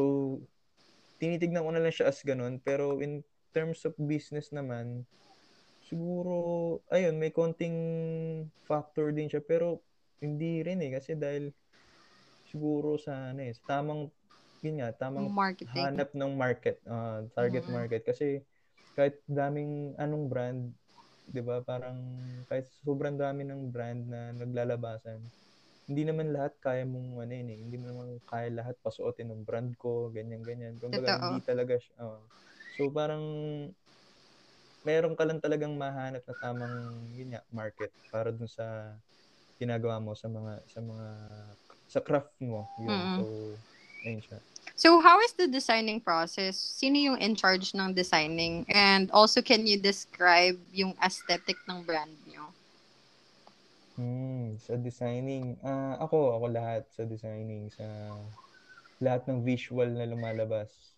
tinitignan 1.21 1.65
ko 1.65 1.71
na 1.73 1.81
lang 1.83 1.95
siya 1.95 2.09
as 2.13 2.21
ganun, 2.23 2.61
pero 2.61 3.01
in 3.01 3.25
terms 3.57 3.85
of 3.89 3.97
business 3.97 4.53
naman, 4.53 5.09
siguro, 5.87 6.35
ayun, 6.91 7.17
may 7.23 7.31
konting 7.31 7.77
factor 8.67 9.15
din 9.15 9.31
siya, 9.31 9.43
pero 9.45 9.83
hindi 10.23 10.63
rin 10.67 10.83
eh, 10.83 10.91
kasi 10.99 11.15
dahil 11.19 11.53
siguro 12.47 12.97
sa, 13.01 13.33
ano 13.35 13.41
eh, 13.45 13.53
sa 13.57 13.79
tamang, 13.81 14.11
yun 14.65 14.81
nga, 14.83 14.91
tamang 14.97 15.35
Marketing. 15.39 15.69
hanap 15.77 16.13
ng 16.15 16.33
market, 16.39 16.79
ah, 16.89 17.25
target 17.35 17.67
Mhm. 17.67 17.71
market. 17.71 18.03
Kasi 18.07 18.43
kahit 18.97 19.21
daming 19.29 19.95
anong 20.01 20.27
brand, 20.33 20.61
'di 21.29 21.43
ba? 21.45 21.63
Parang 21.65 21.99
kahit 22.51 22.67
sobrang 22.85 23.17
dami 23.19 23.45
ng 23.47 23.71
brand 23.75 24.03
na 24.09 24.33
naglalabasan, 24.37 25.29
hindi 25.91 26.03
naman 26.07 26.33
lahat 26.35 26.57
kaya 26.63 26.85
mong 26.89 27.23
ano 27.25 27.33
yun 27.35 27.51
eh, 27.53 27.59
hindi 27.67 27.77
naman 27.81 28.19
kaya 28.27 28.51
lahat 28.55 28.77
pasuotin 28.83 29.31
ng 29.33 29.43
brand 29.49 29.75
ko, 29.79 30.11
ganyan 30.15 30.43
ganyan. 30.47 30.79
Kumbaga 30.83 31.15
hindi 31.19 31.41
talaga 31.45 31.77
siya. 31.81 31.97
oo. 32.05 32.29
So 32.75 32.91
parang 32.93 33.25
meron 34.87 35.19
ka 35.19 35.27
lang 35.27 35.43
talagang 35.43 35.75
mahanap 35.75 36.23
na 36.23 36.37
tamang 36.39 36.75
yun 37.11 37.35
nga, 37.35 37.43
market 37.51 37.91
para 38.15 38.31
dun 38.31 38.47
sa 38.47 38.95
ginagawa 39.59 39.99
mo 39.99 40.15
sa 40.15 40.31
mga 40.31 40.63
sa 40.71 40.79
mga 40.79 41.07
sa 41.91 41.99
craft 41.99 42.31
mo 42.39 42.63
yun. 42.79 42.95
Mm-mm. 42.95 43.19
So 43.19 43.25
ayun 44.07 44.23
siya. 44.23 44.39
So, 44.77 45.01
how 45.01 45.17
is 45.25 45.33
the 45.33 45.49
designing 45.49 46.05
process? 46.05 46.59
Sino 46.59 47.01
yung 47.01 47.17
in 47.17 47.33
charge 47.33 47.73
ng 47.73 47.97
designing? 47.97 48.69
And 48.69 49.09
also, 49.09 49.41
can 49.41 49.65
you 49.65 49.81
describe 49.81 50.61
yung 50.69 50.93
aesthetic 51.01 51.57
ng 51.65 51.81
brand 51.87 52.13
nyo? 52.29 52.53
Hmm, 53.97 54.61
sa 54.61 54.77
designing. 54.77 55.57
Ah, 55.65 55.97
ako, 56.05 56.37
ako 56.37 56.45
lahat 56.53 56.85
sa 56.93 57.09
designing 57.09 57.73
sa 57.73 57.89
lahat 59.01 59.25
ng 59.25 59.41
visual 59.41 59.89
na 59.89 60.05
lumalabas. 60.05 60.96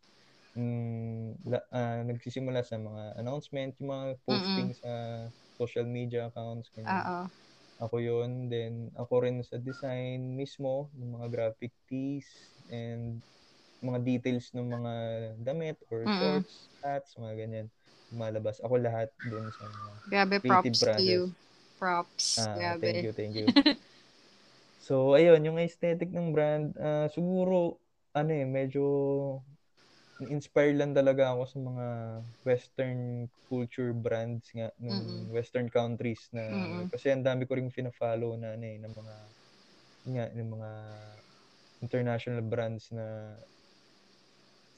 Mm, 0.58 1.38
la, 1.46 1.62
ah, 1.70 2.02
nagsisimula 2.02 2.66
sa 2.66 2.82
mga 2.82 3.14
announcement, 3.22 3.78
yung 3.78 3.90
mga 3.94 4.06
posting 4.26 4.74
sa 4.74 4.90
social 5.54 5.86
media 5.86 6.26
accounts, 6.26 6.74
ganyan. 6.74 7.06
Oo. 7.06 7.30
Ako 7.78 8.02
yun. 8.02 8.50
Then, 8.50 8.90
ako 8.98 9.22
rin 9.26 9.42
sa 9.46 9.58
design 9.62 10.34
mismo, 10.34 10.90
ng 10.98 11.14
mga 11.20 11.28
graphic 11.30 11.72
tees 11.86 12.26
and 12.70 13.22
mga 13.82 14.00
details 14.02 14.50
ng 14.54 14.66
mga 14.66 14.92
damit 15.46 15.78
or 15.90 16.06
Mm-mm. 16.06 16.10
shorts, 16.10 16.74
hats, 16.82 17.14
mga 17.18 17.34
ganyan. 17.46 17.66
Lumalabas. 18.10 18.58
Ako 18.64 18.78
lahat 18.82 19.10
dun 19.22 19.50
sa 19.54 19.66
Grabe, 20.10 20.40
Creative 20.40 20.74
props 20.74 20.80
to 20.80 21.02
process. 21.02 21.02
you. 21.02 21.34
Props. 21.78 22.38
Ah, 22.38 22.54
Grabe. 22.54 22.82
thank 22.82 23.02
you, 23.02 23.12
thank 23.12 23.34
you. 23.36 23.54
so, 24.78 25.14
ayun, 25.18 25.42
yung 25.46 25.58
aesthetic 25.58 26.10
ng 26.14 26.30
brand, 26.34 26.74
ah, 26.78 27.06
siguro, 27.10 27.78
ano 28.14 28.30
eh, 28.34 28.46
medyo 28.46 28.82
inspired 30.18 30.74
lang 30.78 30.92
talaga 30.98 31.30
ako 31.34 31.42
sa 31.46 31.58
mga 31.62 31.86
western 32.42 33.00
culture 33.46 33.94
brands 33.94 34.50
nga 34.50 34.68
ng 34.82 34.98
Mm-mm. 34.98 35.30
western 35.30 35.70
countries 35.70 36.26
na 36.34 36.44
Mm-mm. 36.50 36.90
kasi 36.90 37.14
ang 37.14 37.22
dami 37.22 37.46
ko 37.46 37.54
ring 37.54 37.70
fina-follow 37.70 38.34
na 38.38 38.58
ano 38.58 38.64
eh, 38.66 38.78
ng 38.82 38.94
mga 38.94 39.16
nga, 40.14 40.24
ng 40.34 40.50
mga 40.50 40.70
international 41.82 42.42
brands 42.42 42.90
na 42.94 43.38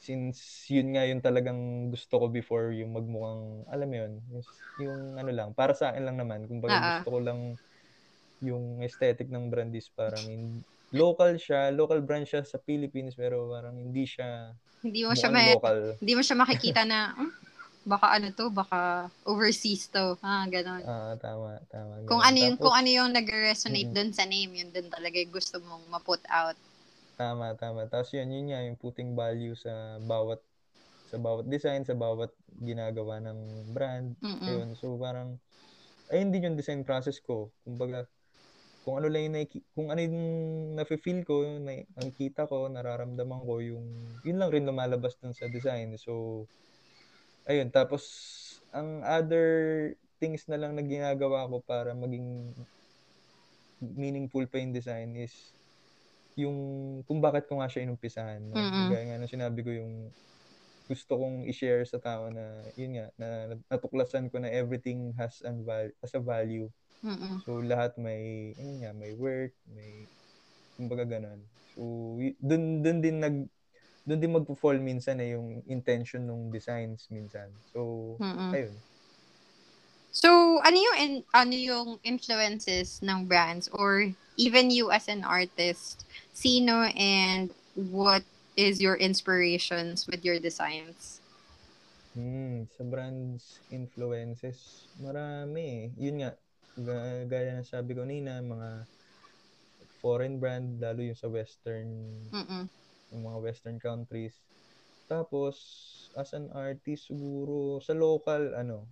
since 0.01 0.65
yun 0.73 0.97
nga 0.97 1.05
yung 1.05 1.21
talagang 1.21 1.93
gusto 1.93 2.15
ko 2.25 2.27
before 2.33 2.73
yung 2.73 2.97
magmukhang 2.97 3.69
alam 3.69 3.87
mo 3.91 3.97
yun 4.01 4.13
yung, 4.33 4.45
yung 4.81 5.01
ano 5.21 5.31
lang 5.33 5.51
para 5.53 5.77
sa 5.77 5.93
akin 5.93 6.09
lang 6.09 6.17
naman 6.17 6.49
kumbaga 6.49 6.81
ah. 6.81 7.05
gusto 7.05 7.13
ko 7.13 7.19
lang 7.21 7.61
yung 8.41 8.81
aesthetic 8.85 9.29
ng 9.29 9.49
brand 9.53 9.73
is 9.77 9.89
parang 9.93 10.29
in, 10.33 10.65
local 10.93 11.39
siya 11.39 11.71
local 11.75 12.01
brand 12.03 12.27
siya 12.27 12.43
sa 12.47 12.59
Philippines 12.67 13.15
pero 13.15 13.51
parang 13.51 13.79
hindi 13.79 14.05
siya 14.07 14.55
Hindi 14.85 15.01
mo 15.05 15.13
siya 15.13 15.29
may, 15.29 15.53
local 15.53 15.79
hindi 16.01 16.13
mo 16.17 16.23
siya 16.25 16.37
makikita 16.41 16.83
na, 16.89 17.13
"Hmm, 17.13 17.33
baka 17.85 18.07
ano 18.17 18.29
to, 18.33 18.45
baka 18.49 18.81
overseas 19.29 19.83
to. 19.93 20.17
Ha, 20.25 20.49
ganon. 20.49 20.85
ah 20.85 21.13
tama 21.23 21.61
tama 21.73 21.95
kung 22.09 22.23
ganun. 22.23 22.25
ano 22.25 22.39
yung 22.43 22.57
Tapos, 22.59 22.63
kung 22.63 22.75
ano 22.75 22.89
yung 22.91 23.11
nag-resonate 23.15 23.91
Mm-mm. 23.91 23.97
dun 23.97 24.11
sa 24.17 24.25
name, 24.27 24.51
yun 24.59 24.71
din 24.75 24.89
talaga 24.91 25.17
yung 25.23 25.33
gusto 25.39 25.57
mong 25.63 25.85
ma-put 25.93 26.23
out. 26.29 26.57
Tama, 27.19 27.53
tama. 27.61 27.85
Tapos 27.91 28.11
yun, 28.17 28.33
yun 28.33 28.45
nga, 28.51 28.61
yung 28.65 28.79
putting 28.81 29.13
value 29.13 29.53
sa 29.55 30.01
bawat 30.01 30.41
sa 31.11 31.19
bawat 31.19 31.47
design, 31.51 31.83
sa 31.85 31.95
bawat 31.99 32.31
ginagawa 32.63 33.19
ng 33.23 33.39
brand. 33.75 34.15
Mm-mm. 34.23 34.41
Ayun. 34.49 34.73
So 34.79 34.97
parang, 34.97 35.37
ayun 36.13 36.31
din 36.35 36.47
yung 36.53 36.59
design 36.61 36.83
process 36.87 37.19
ko. 37.23 37.51
Kumbaga, 37.67 38.07
kung 38.81 38.97
ano 39.01 39.07
lang 39.13 39.29
yung 39.29 39.37
naiki- 39.37 39.67
kung 39.77 39.89
ano 39.93 40.01
yung 40.01 40.19
nafe-feel 40.77 41.21
ko, 41.29 41.45
yung 41.45 41.65
na, 41.69 41.85
nakikita 41.97 42.49
ko, 42.49 42.69
nararamdaman 42.73 43.41
ko, 43.45 43.61
yung, 43.61 43.85
yun 44.25 44.39
lang 44.41 44.51
rin 44.51 44.65
lumalabas 44.65 45.17
dun 45.21 45.37
sa 45.37 45.47
design. 45.53 45.97
So, 46.01 46.45
ayun. 47.45 47.69
Tapos, 47.69 48.03
ang 48.73 49.05
other 49.05 49.49
things 50.21 50.49
na 50.49 50.57
lang 50.61 50.77
na 50.77 50.85
ginagawa 50.85 51.49
ko 51.49 51.61
para 51.65 51.93
maging 51.93 52.53
meaningful 53.81 54.45
pa 54.49 54.61
yung 54.61 54.77
design 54.77 55.17
is 55.17 55.33
yung 56.37 56.57
kung 57.05 57.21
bakit 57.21 57.49
ko 57.49 57.61
nga 57.61 57.69
siya 57.69 57.85
inumpisahan. 57.85 58.41
No? 58.41 58.57
Mm-mm. 58.57 58.89
Gaya 58.93 59.05
nga 59.09 59.17
nung 59.21 59.33
sinabi 59.33 59.61
ko 59.65 59.71
yung 59.73 60.13
gusto 60.91 61.15
kong 61.17 61.47
i-share 61.47 61.87
sa 61.87 62.03
tao 62.03 62.29
na 62.33 62.67
yun 62.75 62.99
nga, 62.99 63.07
na 63.15 63.29
natuklasan 63.71 64.27
ko 64.27 64.43
na 64.43 64.51
everything 64.51 65.15
has, 65.15 65.39
an 65.47 65.63
val- 65.63 65.95
has 66.03 66.13
a 66.17 66.23
value. 66.23 66.67
Mm-mm. 67.05 67.43
So 67.45 67.61
lahat 67.65 67.97
may, 67.99 68.53
yun 68.57 68.85
nga, 68.85 68.93
may 68.95 69.13
work, 69.17 69.53
may, 69.69 70.07
kumbaga 70.77 71.05
ganun. 71.09 71.41
So 71.75 71.81
y- 72.21 72.37
dun, 72.41 72.83
dun 72.85 72.99
din 73.05 73.19
nag, 73.23 73.37
dun 74.07 74.21
din 74.21 74.35
magpo-fall 74.37 74.79
minsan 74.83 75.21
eh, 75.23 75.35
yung 75.37 75.63
intention 75.69 76.25
ng 76.27 76.51
designs 76.53 77.09
minsan. 77.13 77.53
So, 77.73 78.21
Mm-mm. 78.21 78.55
ayun. 78.55 78.81
So, 80.13 80.61
ano 80.67 80.77
yung 80.77 80.99
in- 81.05 81.27
ano 81.35 81.55
yung 81.55 81.89
influences 82.03 83.01
ng 83.03 83.27
brands 83.31 83.67
or 83.73 84.11
even 84.37 84.71
you 84.71 84.91
as 84.91 85.07
an 85.09 85.23
artist? 85.25 86.05
Sino 86.35 86.83
and 86.95 87.55
what 87.75 88.25
is 88.57 88.81
your 88.81 88.97
inspirations 88.97 90.07
with 90.11 90.25
your 90.25 90.39
designs? 90.39 91.21
Hmm, 92.15 92.67
sa 92.75 92.83
brands 92.83 93.63
influences, 93.71 94.91
marami 94.99 95.63
eh. 95.63 95.85
Yun 95.95 96.17
nga, 96.23 96.31
ga- 96.35 96.41
gaya 97.29 97.57
ng 97.59 97.67
sabi 97.69 97.93
ko 97.97 98.05
nina, 98.07 98.41
mga 98.41 98.87
foreign 100.01 100.41
brand, 100.41 100.81
lalo 100.81 101.01
yung 101.05 101.19
sa 101.19 101.29
western, 101.29 101.89
Mm-mm. 102.33 102.69
yung 103.13 103.23
mga 103.27 103.39
western 103.43 103.79
countries. 103.81 104.41
tapos, 105.11 105.57
as 106.15 106.31
an 106.39 106.49
artist, 106.55 107.11
siguro, 107.11 107.83
sa 107.83 107.93
local, 107.97 108.55
ano, 108.55 108.87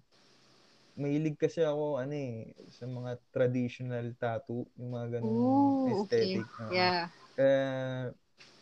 mahilig 0.98 1.38
kasi 1.38 1.62
ako, 1.62 2.02
ano 2.02 2.14
eh, 2.14 2.50
sa 2.74 2.84
mga 2.90 3.22
traditional 3.30 4.06
tattoo, 4.18 4.66
yung 4.76 4.90
mga 4.98 5.06
ganung 5.22 5.38
Ooh, 5.38 5.86
aesthetic. 5.86 6.46
okay. 6.50 6.64
oo. 6.66 6.74
Yeah. 6.74 7.06
Eh, 7.38 8.06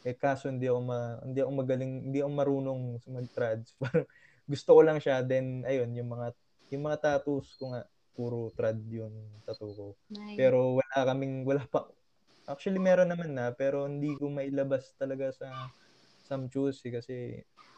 eh, 0.05 0.17
kaso 0.21 0.53
hindi 0.53 0.69
ako, 0.69 0.81
ma, 0.85 1.17
hindi 1.25 1.41
ako 1.41 1.53
magaling, 1.57 1.93
hindi 2.13 2.19
ako 2.21 2.31
marunong 2.37 2.81
mag-trads. 3.09 3.73
Gusto 4.53 4.71
ko 4.77 4.81
lang 4.85 5.01
siya, 5.01 5.25
then, 5.25 5.65
ayun, 5.65 5.91
yung 5.97 6.13
mga, 6.13 6.37
yung 6.77 6.83
mga 6.87 6.99
tattoos 7.03 7.57
ko 7.57 7.73
nga, 7.75 7.89
puro 8.17 8.51
trad 8.57 8.81
yung 8.89 9.13
tattoo 9.45 9.73
ko. 9.77 9.87
Nice. 10.11 10.37
Pero 10.39 10.81
wala 10.81 10.97
kaming, 11.13 11.45
wala 11.45 11.63
pa, 11.69 11.87
actually 12.49 12.81
meron 12.81 13.11
naman 13.13 13.37
na, 13.37 13.53
pero 13.55 13.85
hindi 13.91 14.17
ko 14.17 14.33
mailabas 14.33 14.97
talaga 14.99 15.31
sa 15.37 15.49
Samchus 16.25 16.83
eh, 16.89 16.93
kasi 16.97 17.15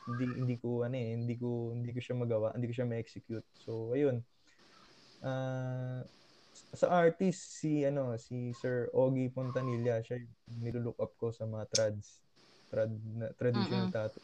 hindi 0.09 0.25
hindi 0.41 0.57
ko 0.63 0.87
ano 0.87 0.97
eh, 0.97 1.13
hindi 1.19 1.35
ko 1.37 1.75
hindi 1.77 1.91
ko 1.93 2.01
siya 2.01 2.17
magawa, 2.17 2.55
hindi 2.57 2.69
ko 2.71 2.75
siya 2.83 2.89
ma-execute. 2.89 3.47
So 3.59 3.93
ayun. 3.97 4.23
Ah 5.23 6.05
sa 6.75 6.89
artist 6.93 7.61
si 7.63 7.85
ano 7.87 8.15
si 8.21 8.53
Sir 8.53 8.91
Ogie 8.93 9.31
Pontanilla 9.33 10.03
siya 10.05 10.21
yung 10.21 10.35
nilook 10.61 10.99
up 11.01 11.15
ko 11.17 11.31
sa 11.33 11.47
mga 11.49 11.65
trads 11.73 12.21
trad 12.69 12.93
na, 13.17 13.33
traditional 13.39 13.89
Mm-mm. 13.89 13.95
tattoo 13.95 14.23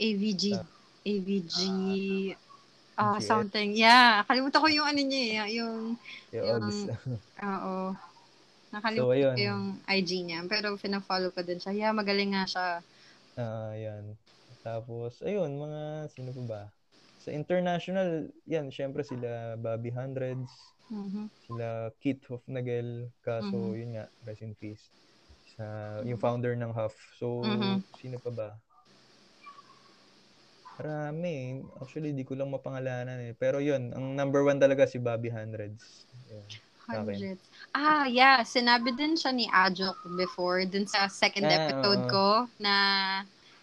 AVG. 0.00 0.44
Ah. 0.54 0.66
AVG. 1.06 2.36
Ah, 2.96 3.20
GF. 3.20 3.28
something. 3.28 3.76
Yeah. 3.76 4.24
Kalimutan 4.24 4.60
ko 4.64 4.68
yung 4.72 4.88
ano 4.88 5.00
niya, 5.04 5.44
eh, 5.46 5.60
yung, 5.60 6.00
kay 6.32 6.40
Yung- 6.40 6.88
oo. 7.52 7.76
So, 7.92 8.72
Nakalimutan 8.72 9.14
ayun. 9.14 9.34
ko 9.36 9.40
yung 9.40 9.64
IG 9.86 10.10
niya. 10.24 10.40
Pero 10.48 10.74
pina-follow 10.80 11.30
ko 11.32 11.40
din 11.44 11.60
siya. 11.60 11.72
Yeah, 11.76 11.92
magaling 11.92 12.32
nga 12.32 12.44
siya. 12.48 12.68
Ah, 13.36 13.72
yan. 13.76 14.16
Tapos, 14.64 15.20
ayun, 15.22 15.54
mga, 15.54 16.08
sino 16.10 16.32
pa 16.32 16.42
ba? 16.48 16.62
Sa 17.20 17.30
international, 17.30 18.32
yan, 18.48 18.72
syempre 18.72 19.04
sila 19.04 19.54
Bobby 19.56 19.92
Hundreds, 19.92 20.50
Mhm. 20.88 21.28
sila 21.46 21.90
Kit 22.00 22.22
Hofnagel, 22.26 23.10
kaso, 23.20 23.54
Mhm. 23.54 23.76
yun 23.76 23.90
nga, 23.98 24.04
rest 24.24 24.42
in 24.42 24.54
peace. 24.56 24.88
Sa, 25.56 25.64
yung 26.02 26.18
founder 26.18 26.56
ng 26.58 26.72
Huff. 26.74 26.94
So, 27.18 27.44
Mhm. 27.44 27.82
sino 27.94 28.16
pa 28.18 28.30
ba? 28.30 28.48
Marami. 30.76 31.64
Actually, 31.80 32.12
di 32.12 32.24
ko 32.24 32.36
lang 32.36 32.52
mapangalanan 32.52 33.16
eh. 33.24 33.32
Pero 33.32 33.58
yun, 33.64 33.96
ang 33.96 34.12
number 34.12 34.44
one 34.44 34.60
talaga 34.60 34.84
si 34.84 35.00
Bobby 35.00 35.32
Hundreds. 35.32 36.04
Akin. 36.86 37.08
Hundreds. 37.08 37.42
Ah, 37.74 38.06
yeah. 38.06 38.44
Sinabi 38.46 38.94
din 38.94 39.18
siya 39.18 39.34
ni 39.34 39.50
Ajok 39.50 39.96
before, 40.14 40.62
dun 40.68 40.86
sa 40.86 41.10
second 41.10 41.48
Ah, 41.48 41.58
episode 41.58 42.02
oo. 42.06 42.12
ko, 42.12 42.28
na 42.62 42.74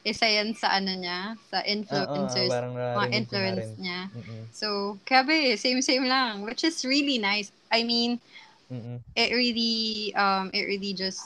isa 0.04 0.28
yan 0.28 0.52
sa 0.52 0.76
ano 0.76 0.92
niya, 0.92 1.40
sa 1.48 1.64
influencers, 1.64 2.52
mga 2.52 2.60
narinig 2.60 2.92
ko 2.92 3.00
na 3.00 3.16
influence 3.16 3.72
niya. 3.80 4.00
Mm-mm. 4.12 4.42
So, 4.52 4.68
grabe, 5.08 5.56
same-same 5.56 6.04
lang, 6.04 6.44
which 6.44 6.68
is 6.68 6.84
really 6.84 7.16
nice. 7.16 7.56
I 7.72 7.88
mean, 7.88 8.20
Mm-mm. 8.68 9.00
it 9.16 9.32
really, 9.32 10.12
um, 10.20 10.52
it 10.52 10.68
really 10.68 10.92
just, 10.92 11.24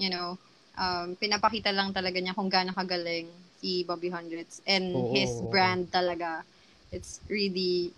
you 0.00 0.08
know, 0.08 0.40
um, 0.80 1.12
pinapakita 1.20 1.68
lang 1.68 1.92
talaga 1.92 2.16
niya 2.16 2.32
kung 2.32 2.48
gaano 2.48 2.72
kagaling 2.72 3.28
si 3.64 3.80
Bobby 3.88 4.12
Hundreds 4.12 4.60
and 4.68 4.92
Oo, 4.92 5.08
his 5.16 5.40
oo. 5.40 5.48
brand 5.48 5.88
talaga. 5.88 6.44
It's 6.92 7.24
really 7.32 7.96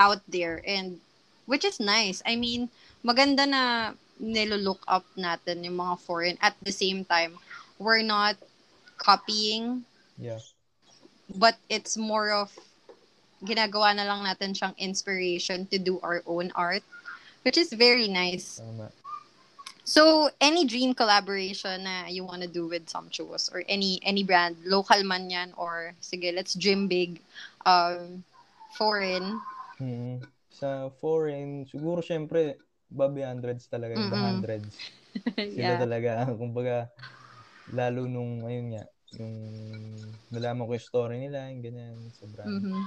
out 0.00 0.24
there 0.24 0.64
and 0.64 0.96
which 1.44 1.68
is 1.68 1.76
nice. 1.76 2.24
I 2.24 2.40
mean, 2.40 2.72
maganda 3.04 3.44
na 3.44 3.92
nilo-look 4.16 4.80
up 4.88 5.04
natin 5.20 5.60
yung 5.68 5.76
mga 5.76 6.00
foreign 6.00 6.40
at 6.40 6.56
the 6.64 6.72
same 6.72 7.04
time 7.04 7.36
we're 7.76 8.00
not 8.00 8.40
copying 8.96 9.84
Yeah. 10.16 10.40
but 11.36 11.60
it's 11.68 12.00
more 12.00 12.32
of 12.32 12.48
ginagawa 13.44 13.92
na 13.92 14.08
lang 14.08 14.24
natin 14.24 14.56
siyang 14.56 14.72
inspiration 14.80 15.68
to 15.68 15.76
do 15.76 16.00
our 16.00 16.24
own 16.24 16.48
art 16.56 16.80
which 17.44 17.60
is 17.60 17.68
very 17.76 18.08
nice. 18.08 18.56
Tama. 18.64 18.88
So, 19.86 20.34
any 20.42 20.66
dream 20.66 20.98
collaboration 20.98 21.86
na 21.86 22.10
you 22.10 22.26
wanna 22.26 22.50
do 22.50 22.66
with 22.66 22.90
Sumptuous 22.90 23.46
or 23.54 23.62
any 23.70 24.02
any 24.02 24.26
brand, 24.26 24.58
local 24.66 24.98
man 25.06 25.30
yan 25.30 25.54
or 25.54 25.94
sige, 26.02 26.34
let's 26.34 26.58
dream 26.58 26.90
big, 26.90 27.22
um, 27.62 28.26
foreign. 28.74 29.38
Mm. 29.78 30.26
Sa 30.50 30.90
foreign, 30.98 31.62
siguro 31.70 32.02
syempre, 32.02 32.58
Bobby 32.90 33.22
Hundreds 33.22 33.70
talaga, 33.70 33.94
yung 33.94 34.10
The 34.10 34.18
Mm-mm. 34.18 34.26
Hundreds. 34.26 34.74
Sila 35.54 35.62
yeah. 35.62 35.78
talaga, 35.78 36.10
kumbaga, 36.40 36.90
lalo 37.70 38.10
nung, 38.10 38.42
ayun 38.42 38.74
nga, 38.74 38.84
yung 39.14 39.34
nalaman 40.34 40.66
ko 40.66 40.72
yung 40.74 40.88
story 40.90 41.16
nila, 41.22 41.46
yung 41.54 41.62
ganyan, 41.62 41.94
sa 42.10 42.26
brand. 42.26 42.58
Mhm. 42.58 42.82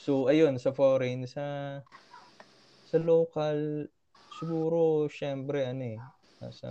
So, 0.00 0.32
ayun, 0.32 0.56
sa 0.56 0.72
foreign, 0.72 1.28
sa 1.28 1.44
sa 2.88 2.96
local, 3.00 3.88
siguro, 4.40 5.08
syempre, 5.12 5.64
ano 5.68 5.84
eh, 5.84 6.00
nasa, 6.42 6.68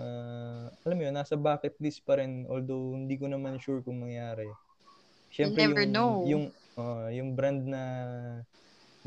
alam 0.84 0.96
mo 1.00 1.04
yun, 1.08 1.16
nasa 1.16 1.40
bucket 1.40 1.80
list 1.80 2.04
pa 2.04 2.20
rin, 2.20 2.44
although 2.52 2.94
hindi 3.00 3.16
ko 3.16 3.32
naman 3.32 3.58
sure 3.64 3.80
kung 3.82 4.04
mangyari. 4.04 4.60
Syempre, 5.32 5.66
never 5.66 5.86
yung, 5.86 5.86
know. 5.86 6.16
yung, 6.24 6.46
ah, 6.80 7.10
yung 7.14 7.36
brand 7.40 7.64
na 7.68 7.84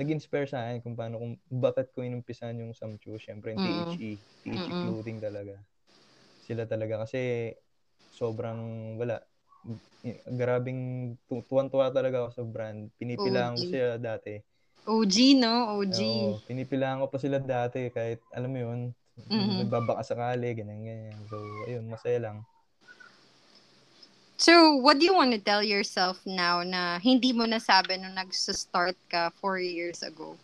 nag-inspire 0.01 0.49
sa 0.51 0.67
akin 0.71 0.81
kung 0.85 0.97
paano, 0.99 1.21
kung 1.23 1.35
bakit 1.51 1.93
ko 1.95 2.03
inumpisan 2.07 2.57
yung 2.61 2.73
Samchu, 2.77 3.17
syempre, 3.21 3.55
yung 3.57 3.63
Mm. 3.63 3.65
THE, 3.65 4.21
THE 4.45 4.53
Mm-mm. 4.55 4.79
Clothing 4.79 5.21
talaga. 5.23 5.61
Sila 6.43 6.65
talaga, 6.69 7.05
kasi, 7.09 7.53
sobrang, 8.13 8.95
wala, 9.01 9.23
grabing 10.35 11.15
tu- 11.29 11.45
tuwan-tuwa 11.49 11.91
talaga 11.95 12.27
ako 12.27 12.31
sa 12.35 12.45
brand. 12.47 12.91
Pinipilahan 13.01 13.59
ko 13.61 13.65
OG. 13.65 13.69
siya 13.69 13.97
dati. 14.01 14.41
OG, 14.87 15.35
no? 15.41 15.81
OG. 15.81 15.99
Oo, 15.99 16.41
pinipilahan 16.49 17.05
ko 17.05 17.13
pa 17.13 17.19
sila 17.21 17.37
dati 17.45 17.93
kahit 17.93 18.25
alam 18.33 18.49
mo 18.49 18.59
yun, 18.65 18.81
Mhm. 19.31 19.71
nagbabaka 19.71 20.03
sakali, 20.03 20.53
ganyan 20.59 20.83
ganyan. 20.83 21.19
So, 21.31 21.39
ayun, 21.71 21.87
masaya 21.87 22.19
lang. 22.19 22.39
So, 24.35 24.77
what 24.83 24.99
do 24.99 25.07
you 25.07 25.15
want 25.15 25.31
to 25.33 25.41
tell 25.41 25.63
yourself 25.63 26.19
now 26.27 26.67
na 26.67 26.99
hindi 26.99 27.31
mo 27.31 27.47
nasabi 27.47 27.97
nung 27.97 28.19
nag-start 28.19 28.99
ka 29.07 29.31
four 29.39 29.63
years 29.63 30.03
ago? 30.03 30.35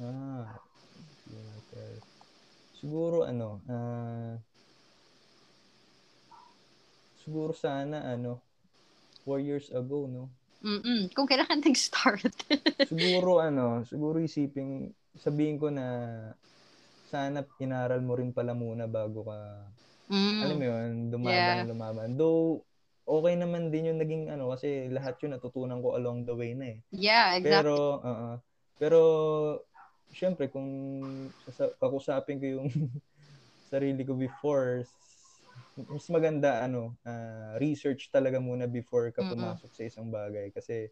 Ah. 0.00 0.48
Siguro 2.82 3.22
ano, 3.22 3.62
ah, 3.70 4.34
siguro 7.22 7.54
sana 7.54 8.02
ano, 8.10 8.42
four 9.22 9.38
years 9.38 9.70
ago, 9.70 10.10
no? 10.10 10.26
Mm-mm. 10.66 11.14
Kung 11.14 11.30
kailan 11.30 11.46
ka 11.46 11.54
nag-start. 11.54 12.34
Siguro 12.90 13.38
ano, 13.38 13.86
siguro 13.86 14.18
isipin, 14.18 14.90
sabihin 15.14 15.62
ko 15.62 15.70
na 15.70 15.86
sana 17.12 17.38
inaral 17.64 18.00
mo 18.06 18.12
rin 18.20 18.30
pala 18.36 18.52
muna 18.56 18.84
bago 18.88 19.20
ka 19.28 19.38
mm. 20.10 20.18
alam 20.42 20.56
mo 20.58 20.64
yun, 20.66 20.92
dumaban 21.14 21.58
Yeah. 21.58 21.66
lumaban. 21.70 22.10
Though, 22.18 22.66
okay 23.06 23.34
naman 23.38 23.70
din 23.72 23.94
yung 23.94 24.00
naging 24.02 24.24
ano, 24.34 24.50
kasi 24.52 24.90
lahat 24.90 25.16
yun 25.22 25.36
natutunan 25.38 25.78
ko 25.84 25.94
along 25.98 26.26
the 26.28 26.34
way 26.34 26.52
na 26.58 26.66
eh. 26.76 26.80
Yeah, 26.92 27.34
exactly. 27.34 27.80
Pero, 27.80 28.02
oo. 28.02 28.30
pero, 28.80 29.00
syempre, 30.12 30.48
kung 30.52 30.68
sasa- 31.44 31.74
kakusapin 31.80 32.38
ko 32.42 32.46
yung 32.60 32.68
sarili 33.70 34.02
ko 34.06 34.14
before, 34.18 34.84
mas 35.76 36.06
maganda, 36.12 36.64
ano, 36.64 36.96
ah, 37.06 37.56
research 37.60 38.08
talaga 38.12 38.38
muna 38.40 38.68
before 38.68 39.08
ka 39.12 39.24
pumasok 39.24 39.70
sa 39.72 39.82
isang 39.88 40.08
bagay. 40.12 40.52
Kasi, 40.52 40.88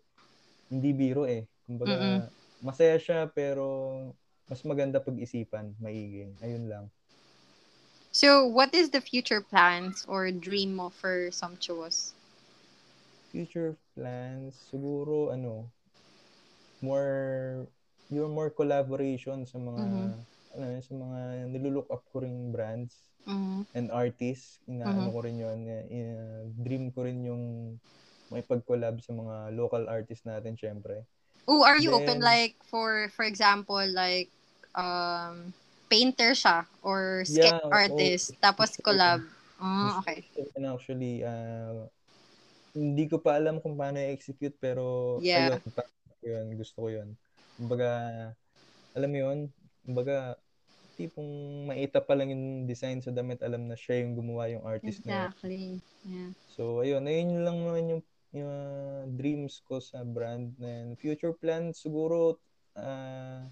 hindi 0.73 0.91
biro 0.97 1.25
eh. 1.29 1.47
Kumbaga, 1.67 1.97
Mm-mm. 1.97 2.31
masaya 2.63 2.97
siya, 3.01 3.29
pero 3.33 3.67
mas 4.51 4.67
maganda 4.67 4.99
pag-isipan, 4.99 5.79
maigi. 5.79 6.27
Ayun 6.43 6.67
lang. 6.67 6.85
So, 8.11 8.43
what 8.43 8.75
is 8.75 8.91
the 8.91 8.99
future 8.99 9.39
plans 9.39 10.03
or 10.11 10.27
dream 10.35 10.75
mo 10.75 10.91
for 10.91 11.31
Sumptuous? 11.31 12.13
future 13.31 13.79
plans, 13.95 14.59
siguro 14.67 15.31
ano, 15.31 15.71
more 16.83 17.63
your 18.11 18.27
more 18.27 18.51
collaboration 18.51 19.47
sa 19.47 19.55
mga 19.55 19.85
Mhm. 19.87 20.11
ano 20.51 20.65
sa 20.83 20.95
mga 20.99 21.19
nilulook 21.47 21.87
up 21.95 22.03
ko 22.11 22.27
ring 22.27 22.51
brands 22.51 23.07
Mm. 23.23 23.63
and 23.71 23.87
artists. 23.95 24.59
Inaano 24.67 25.07
Mhm. 25.07 25.15
ko 25.15 25.19
rin 25.23 25.37
yun. 25.39 25.59
eh, 25.71 25.85
eh, 25.87 26.43
dream 26.59 26.91
ko 26.91 27.07
rin 27.07 27.23
yung 27.23 27.79
makipag-collab 28.35 28.99
sa 28.99 29.15
mga 29.15 29.55
local 29.55 29.87
artists 29.87 30.27
natin 30.27 30.59
syempre. 30.59 31.07
Oh, 31.47 31.63
are 31.63 31.79
you 31.79 31.95
open 31.95 32.19
Then- 32.19 32.27
like 32.27 32.55
for 32.67 33.11
for 33.15 33.23
example 33.23 33.79
like 33.95 34.31
um 34.77 35.51
painter 35.91 36.33
siya 36.37 36.67
or 36.87 37.27
sketch 37.27 37.51
Yeah, 37.51 37.61
artist 37.73 38.35
tapos 38.39 38.71
Gusto 38.75 38.83
ko 38.87 38.91
collab? 38.95 39.21
Ah, 39.61 39.99
okay. 40.01 40.23
rin 40.57 40.65
actually 40.67 41.15
ah, 41.27 41.87
hindi 42.75 43.05
ko 43.11 43.19
pa 43.19 43.35
alam 43.37 43.59
kung 43.59 43.75
paano 43.75 43.99
i-execute 43.99 44.55
pero 44.63 45.19
Yeah. 45.23 45.59
ayun, 45.59 45.61
yun, 46.23 46.47
gusto 46.55 46.77
ko 46.87 46.89
yun. 46.93 47.09
Kumbaga, 47.59 47.91
alam 48.95 49.11
mo 49.11 49.19
yun, 49.19 49.39
kumbaga, 49.83 50.39
tipong 50.95 51.67
maita 51.71 51.99
pa 52.05 52.15
lang 52.15 52.31
yung 52.31 52.47
design 52.71 53.01
sa 53.03 53.11
damit, 53.11 53.41
alam 53.43 53.67
na 53.67 53.75
siya 53.75 54.05
yung 54.05 54.15
gumawa 54.15 54.47
yung 54.53 54.65
artist 54.65 55.03
na 55.07 55.27
yun. 55.27 55.33
Exactly. 55.35 55.81
Yeah. 56.07 56.31
So, 56.51 56.83
ayun, 56.83 57.07
ayun 57.07 57.43
lang 57.47 57.57
naman 57.63 57.85
yung 57.99 58.03
yung 58.31 58.47
uh, 58.47 59.03
dreams 59.19 59.59
ko 59.67 59.83
sa 59.83 60.07
brand 60.07 60.55
and 60.63 60.95
future 60.95 61.35
plan 61.35 61.75
siguro 61.75 62.39
uh, 62.79 63.43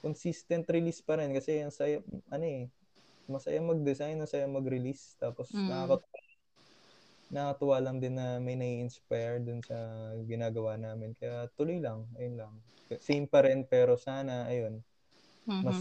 consistent 0.00 0.64
release 0.68 1.04
pa 1.04 1.20
rin 1.20 1.32
kasi 1.36 1.60
ang 1.60 1.72
saya 1.72 2.00
ano 2.32 2.44
eh 2.44 2.64
masaya 3.30 3.62
mag-design, 3.62 4.18
masaya 4.18 4.50
mag-release 4.50 5.14
tapos 5.22 5.54
mm. 5.54 5.70
nakakatuwa 5.70 6.18
nakatuwa 7.30 7.78
lang 7.78 8.02
din 8.02 8.18
na 8.18 8.42
may 8.42 8.58
nai-inspire 8.58 9.38
dun 9.38 9.62
sa 9.62 9.78
ginagawa 10.26 10.74
namin. 10.74 11.14
Kaya 11.14 11.46
tuloy 11.54 11.78
lang, 11.78 12.02
ayun 12.18 12.42
lang. 12.42 12.52
Same 12.98 13.30
pa 13.30 13.46
rin 13.46 13.62
pero 13.62 13.94
sana 13.94 14.50
ayun. 14.50 14.82
Mm-hmm. 15.46 15.62
Mas 15.62 15.78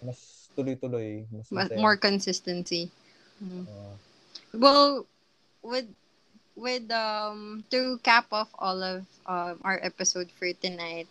mas 0.00 0.18
tuloy-tuloy, 0.56 1.28
mas 1.28 1.52
masaya. 1.52 1.76
more 1.76 2.00
consistency. 2.00 2.88
Mm. 3.44 3.68
Uh, 3.68 3.94
well, 4.56 5.04
with 5.60 5.88
with 6.56 6.88
um 6.88 7.60
to 7.68 8.00
cap 8.00 8.32
off 8.32 8.48
all 8.56 8.80
of 8.80 9.04
um, 9.28 9.60
our 9.60 9.76
episode 9.84 10.32
for 10.32 10.48
tonight, 10.56 11.08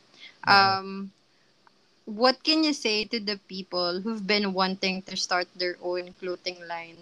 um 0.50 1.14
what 2.10 2.42
can 2.42 2.66
you 2.66 2.74
say 2.74 3.06
to 3.06 3.22
the 3.22 3.38
people 3.46 4.02
who've 4.02 4.26
been 4.26 4.50
wanting 4.54 5.06
to 5.06 5.14
start 5.14 5.46
their 5.54 5.78
own 5.86 6.10
clothing 6.18 6.58
line? 6.66 6.98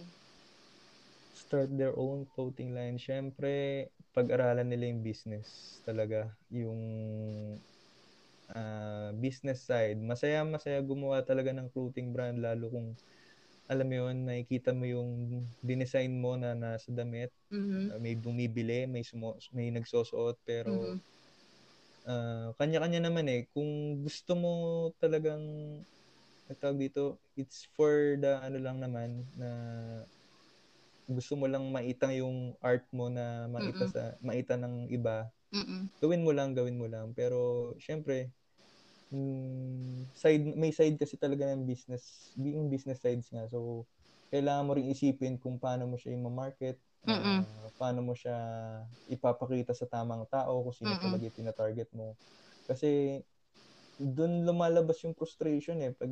Start 1.32 1.72
their 1.72 1.96
own 1.96 2.28
clothing 2.36 2.76
line. 2.76 3.00
Siyempre, 3.00 3.88
pag-aralan 4.12 4.68
nila 4.68 4.92
yung 4.92 5.00
business 5.00 5.80
talaga. 5.88 6.28
Yung 6.52 6.82
uh, 8.52 9.16
business 9.16 9.64
side. 9.64 9.96
Masaya, 10.04 10.44
masaya 10.44 10.84
gumawa 10.84 11.24
talaga 11.24 11.56
ng 11.56 11.72
clothing 11.72 12.12
brand 12.12 12.44
lalo 12.44 12.68
kung 12.68 12.92
alam 13.68 13.88
mo 13.88 13.96
yun, 14.08 14.16
nakikita 14.24 14.72
mo 14.72 14.88
yung 14.88 15.44
dinesign 15.60 16.20
mo 16.20 16.36
na 16.40 16.56
nasa 16.56 16.88
damit. 16.92 17.32
Mm-hmm. 17.52 17.96
Uh, 17.96 18.00
may 18.00 18.16
bumibili, 18.16 18.88
may, 18.88 19.04
sumo, 19.04 19.40
may 19.56 19.72
nagsosuot, 19.72 20.36
pero 20.44 20.72
mm-hmm 20.72 21.17
uh, 22.08 22.56
kanya-kanya 22.58 23.08
naman 23.12 23.28
eh. 23.30 23.42
Kung 23.54 24.02
gusto 24.02 24.34
mo 24.34 24.52
talagang 25.04 25.44
tawag 26.56 26.80
dito, 26.80 27.20
it's 27.36 27.68
for 27.76 28.16
the 28.24 28.40
ano 28.40 28.58
lang 28.64 28.80
naman 28.80 29.28
na 29.36 29.50
gusto 31.08 31.40
mo 31.40 31.48
lang 31.48 31.64
maitang 31.72 32.12
yung 32.16 32.56
art 32.60 32.84
mo 32.92 33.08
na 33.08 33.48
maita 33.48 33.88
Mm-mm. 33.88 33.92
sa 33.92 34.02
maita 34.20 34.56
ng 34.60 34.92
iba. 34.92 35.28
Mm-mm. 35.54 35.88
Gawin 36.04 36.24
mo 36.24 36.32
lang, 36.36 36.52
gawin 36.56 36.80
mo 36.80 36.88
lang. 36.88 37.16
Pero 37.16 37.72
syempre, 37.80 38.32
mm, 39.12 40.12
side 40.16 40.44
may 40.56 40.72
side 40.76 41.00
kasi 41.00 41.16
talaga 41.20 41.48
ng 41.52 41.68
business, 41.68 42.32
yung 42.40 42.68
business 42.72 43.00
sides 43.04 43.28
nga. 43.32 43.48
So 43.52 43.88
kailangan 44.32 44.68
mo 44.68 44.72
ring 44.76 44.92
isipin 44.92 45.40
kung 45.40 45.60
paano 45.60 45.88
mo 45.88 45.96
siya 45.96 46.16
i-market, 46.16 46.80
Uh, 47.08 47.72
paano 47.80 48.04
mo 48.04 48.14
siya 48.18 48.36
ipapakita 49.08 49.72
sa 49.78 49.88
tamang 49.88 50.28
tao 50.32 50.64
kung 50.68 50.76
sino 50.76 50.94
Mm-mm. 50.94 51.00
talaga 51.00 51.28
yung 51.28 51.38
tina-target 51.38 51.90
mo. 51.96 52.16
Kasi 52.70 53.22
doon 53.98 54.46
lumalabas 54.48 55.02
yung 55.06 55.18
frustration 55.18 55.82
eh. 55.86 55.92
Pag 55.96 56.12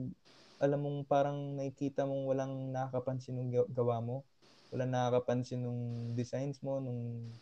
alam 0.61 0.79
mong 0.85 0.99
parang 1.09 1.37
nakikita 1.59 2.07
mong 2.07 2.23
walang 2.29 2.53
nakakapansin 2.73 3.35
ng 3.37 3.49
gawa 3.73 3.99
mo, 4.01 4.25
walang 4.73 4.91
nakakapansin 4.93 5.61
ng 5.65 5.79
designs 6.17 6.61
mo, 6.65 6.79
nung 6.81 7.33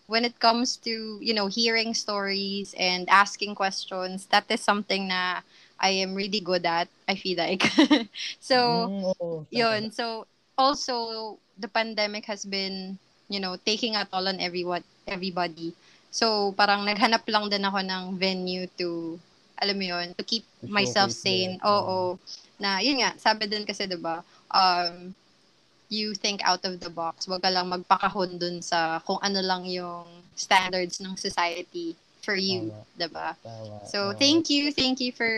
when 0.08 0.24
it 0.24 0.40
comes 0.40 0.76
to 0.88 1.20
you 1.22 1.36
know 1.36 1.48
hearing 1.48 1.94
stories 1.94 2.74
and 2.80 3.08
asking 3.12 3.54
questions 3.54 4.26
that 4.32 4.48
is 4.50 4.64
something 4.64 5.08
na 5.08 5.44
I 5.78 6.02
am 6.02 6.16
really 6.16 6.40
good 6.40 6.66
at 6.66 6.88
I 7.08 7.16
feel 7.16 7.38
like. 7.38 7.64
So 8.42 8.90
mm, 8.90 9.14
oh, 9.22 9.46
yun. 9.52 9.92
So 9.92 10.26
also 10.58 11.38
the 11.60 11.68
pandemic 11.68 12.26
has 12.26 12.48
been 12.48 12.98
you 13.30 13.40
know 13.40 13.60
taking 13.62 13.94
a 13.96 14.08
toll 14.08 14.28
on 14.28 14.40
everyone 14.40 14.82
everybody. 15.06 15.76
So 16.10 16.56
parang 16.58 16.88
naghanap 16.88 17.28
lang 17.30 17.52
din 17.52 17.68
ako 17.68 17.80
ng 17.86 18.04
venue 18.18 18.66
to 18.82 19.20
alam 19.58 19.76
mo 19.78 19.86
yun 19.86 20.08
to 20.18 20.24
keep 20.24 20.46
myself 20.66 21.10
sane. 21.12 21.58
oo 21.66 21.70
oh, 21.70 21.84
oh. 21.90 22.10
na 22.62 22.78
yun 22.78 23.02
nga 23.02 23.18
sabi 23.18 23.50
din 23.50 23.66
kasi 23.66 23.90
'di 23.90 23.98
ba 23.98 24.22
um 24.54 25.14
you 25.88 26.14
think 26.14 26.44
out 26.44 26.64
of 26.68 26.80
the 26.80 26.92
box. 26.92 27.28
Huwag 27.28 27.44
ka 27.44 27.52
lang 27.52 27.72
magpakahon 27.72 28.40
dun 28.40 28.60
sa 28.62 29.00
kung 29.04 29.20
ano 29.24 29.40
lang 29.40 29.64
yung 29.66 30.06
standards 30.36 31.00
ng 31.00 31.16
society 31.16 31.96
for 32.22 32.36
you, 32.36 32.72
Tama. 32.72 32.84
'di 33.00 33.08
ba? 33.12 33.30
So, 33.88 34.12
Tama. 34.12 34.20
thank 34.20 34.52
you, 34.52 34.76
thank 34.76 35.00
you 35.00 35.16
for 35.16 35.32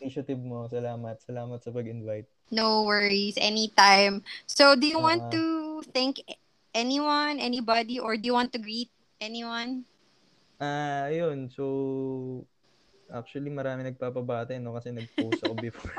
initiative 0.00 0.40
mo. 0.40 0.68
Salamat. 0.68 1.20
Salamat 1.24 1.58
sa 1.60 1.72
pag-invite. 1.72 2.28
No 2.52 2.86
worries, 2.86 3.34
anytime. 3.40 4.22
So, 4.46 4.78
do 4.78 4.86
you 4.86 5.02
uh, 5.02 5.06
want 5.12 5.22
to 5.34 5.42
thank 5.90 6.22
anyone, 6.70 7.42
anybody 7.42 7.98
or 7.98 8.14
do 8.14 8.24
you 8.28 8.36
want 8.36 8.54
to 8.54 8.60
greet 8.62 8.92
anyone? 9.18 9.82
Ah, 10.56 11.10
uh, 11.10 11.12
ayun. 11.12 11.50
So, 11.52 11.64
Actually, 13.06 13.54
marami 13.54 13.86
nagpapabate, 13.86 14.58
no? 14.58 14.74
Kasi 14.74 14.90
nag-post 14.90 15.42
ako 15.46 15.54
before. 15.66 15.94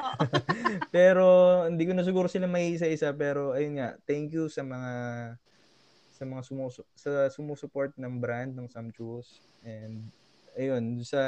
pero, 0.96 1.26
hindi 1.67 1.88
ko 1.88 1.93
na 1.96 2.04
siguro 2.04 2.28
sila 2.28 2.46
may 2.46 2.76
isa-isa. 2.76 3.15
Pero, 3.15 3.56
ayun 3.56 3.80
nga, 3.80 3.96
thank 4.04 4.32
you 4.36 4.52
sa 4.52 4.63
mga 4.63 4.93
sa 6.17 6.26
mga 6.26 6.41
sumusu 6.50 6.82
sa 6.98 7.30
sumusuport 7.30 7.93
ng 7.93 8.17
brand 8.17 8.52
ng 8.58 8.67
Samchus. 8.67 9.39
And, 9.62 10.10
ayun, 10.58 11.06
sa 11.06 11.22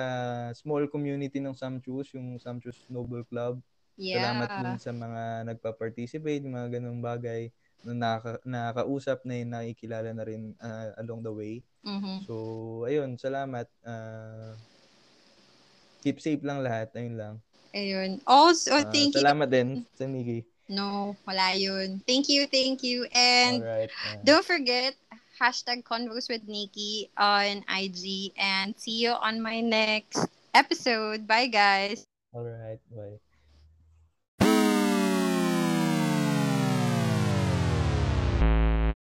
small 0.57 0.89
community 0.89 1.37
ng 1.37 1.53
Samchus, 1.53 2.17
yung 2.17 2.41
Samchus 2.41 2.83
Noble 2.89 3.23
Club. 3.29 3.61
Yeah. 3.99 4.23
Salamat 4.23 4.49
dun 4.63 4.77
sa 4.79 4.91
mga 4.95 5.23
nagpa-participate, 5.53 6.43
mga 6.47 6.79
ganung 6.79 7.03
bagay 7.03 7.51
na 7.83 7.93
nakaka- 7.95 8.43
nakakausap 8.43 9.23
na 9.23 9.33
yung 9.39 9.51
nakikilala 9.55 10.09
na 10.11 10.23
rin 10.27 10.55
uh, 10.59 10.91
along 10.99 11.23
the 11.23 11.31
way. 11.31 11.55
Mm-hmm. 11.87 12.27
So, 12.27 12.33
ayun, 12.87 13.15
salamat. 13.15 13.67
Uh, 13.83 14.55
keep 16.03 16.19
safe 16.19 16.41
lang 16.43 16.63
lahat. 16.63 16.91
Ayun 16.95 17.15
lang. 17.15 17.35
Ayun. 17.73 18.17
Also, 18.25 18.73
uh, 18.73 18.85
thank 18.89 19.13
salamat 19.13 19.15
you. 19.15 19.21
Salamat 19.21 19.49
din 19.49 19.69
sa 19.93 20.03
Miki. 20.09 20.39
No, 20.69 21.17
wala 21.25 21.57
yun. 21.57 21.97
Thank 22.05 22.29
you, 22.29 22.45
thank 22.45 22.85
you. 22.85 23.09
And 23.09 23.65
Alright, 23.65 23.89
uh, 23.89 24.21
don't 24.21 24.45
forget, 24.45 24.93
hashtag 25.41 25.81
Convos 25.81 26.29
with 26.29 26.45
Nikki 26.45 27.09
on 27.17 27.65
IG. 27.65 28.33
And 28.37 28.77
see 28.77 29.01
you 29.01 29.17
on 29.17 29.41
my 29.41 29.61
next 29.61 30.29
episode. 30.53 31.25
Bye, 31.25 31.49
guys. 31.49 32.05
Alright, 32.33 32.81
bye. 32.93 33.17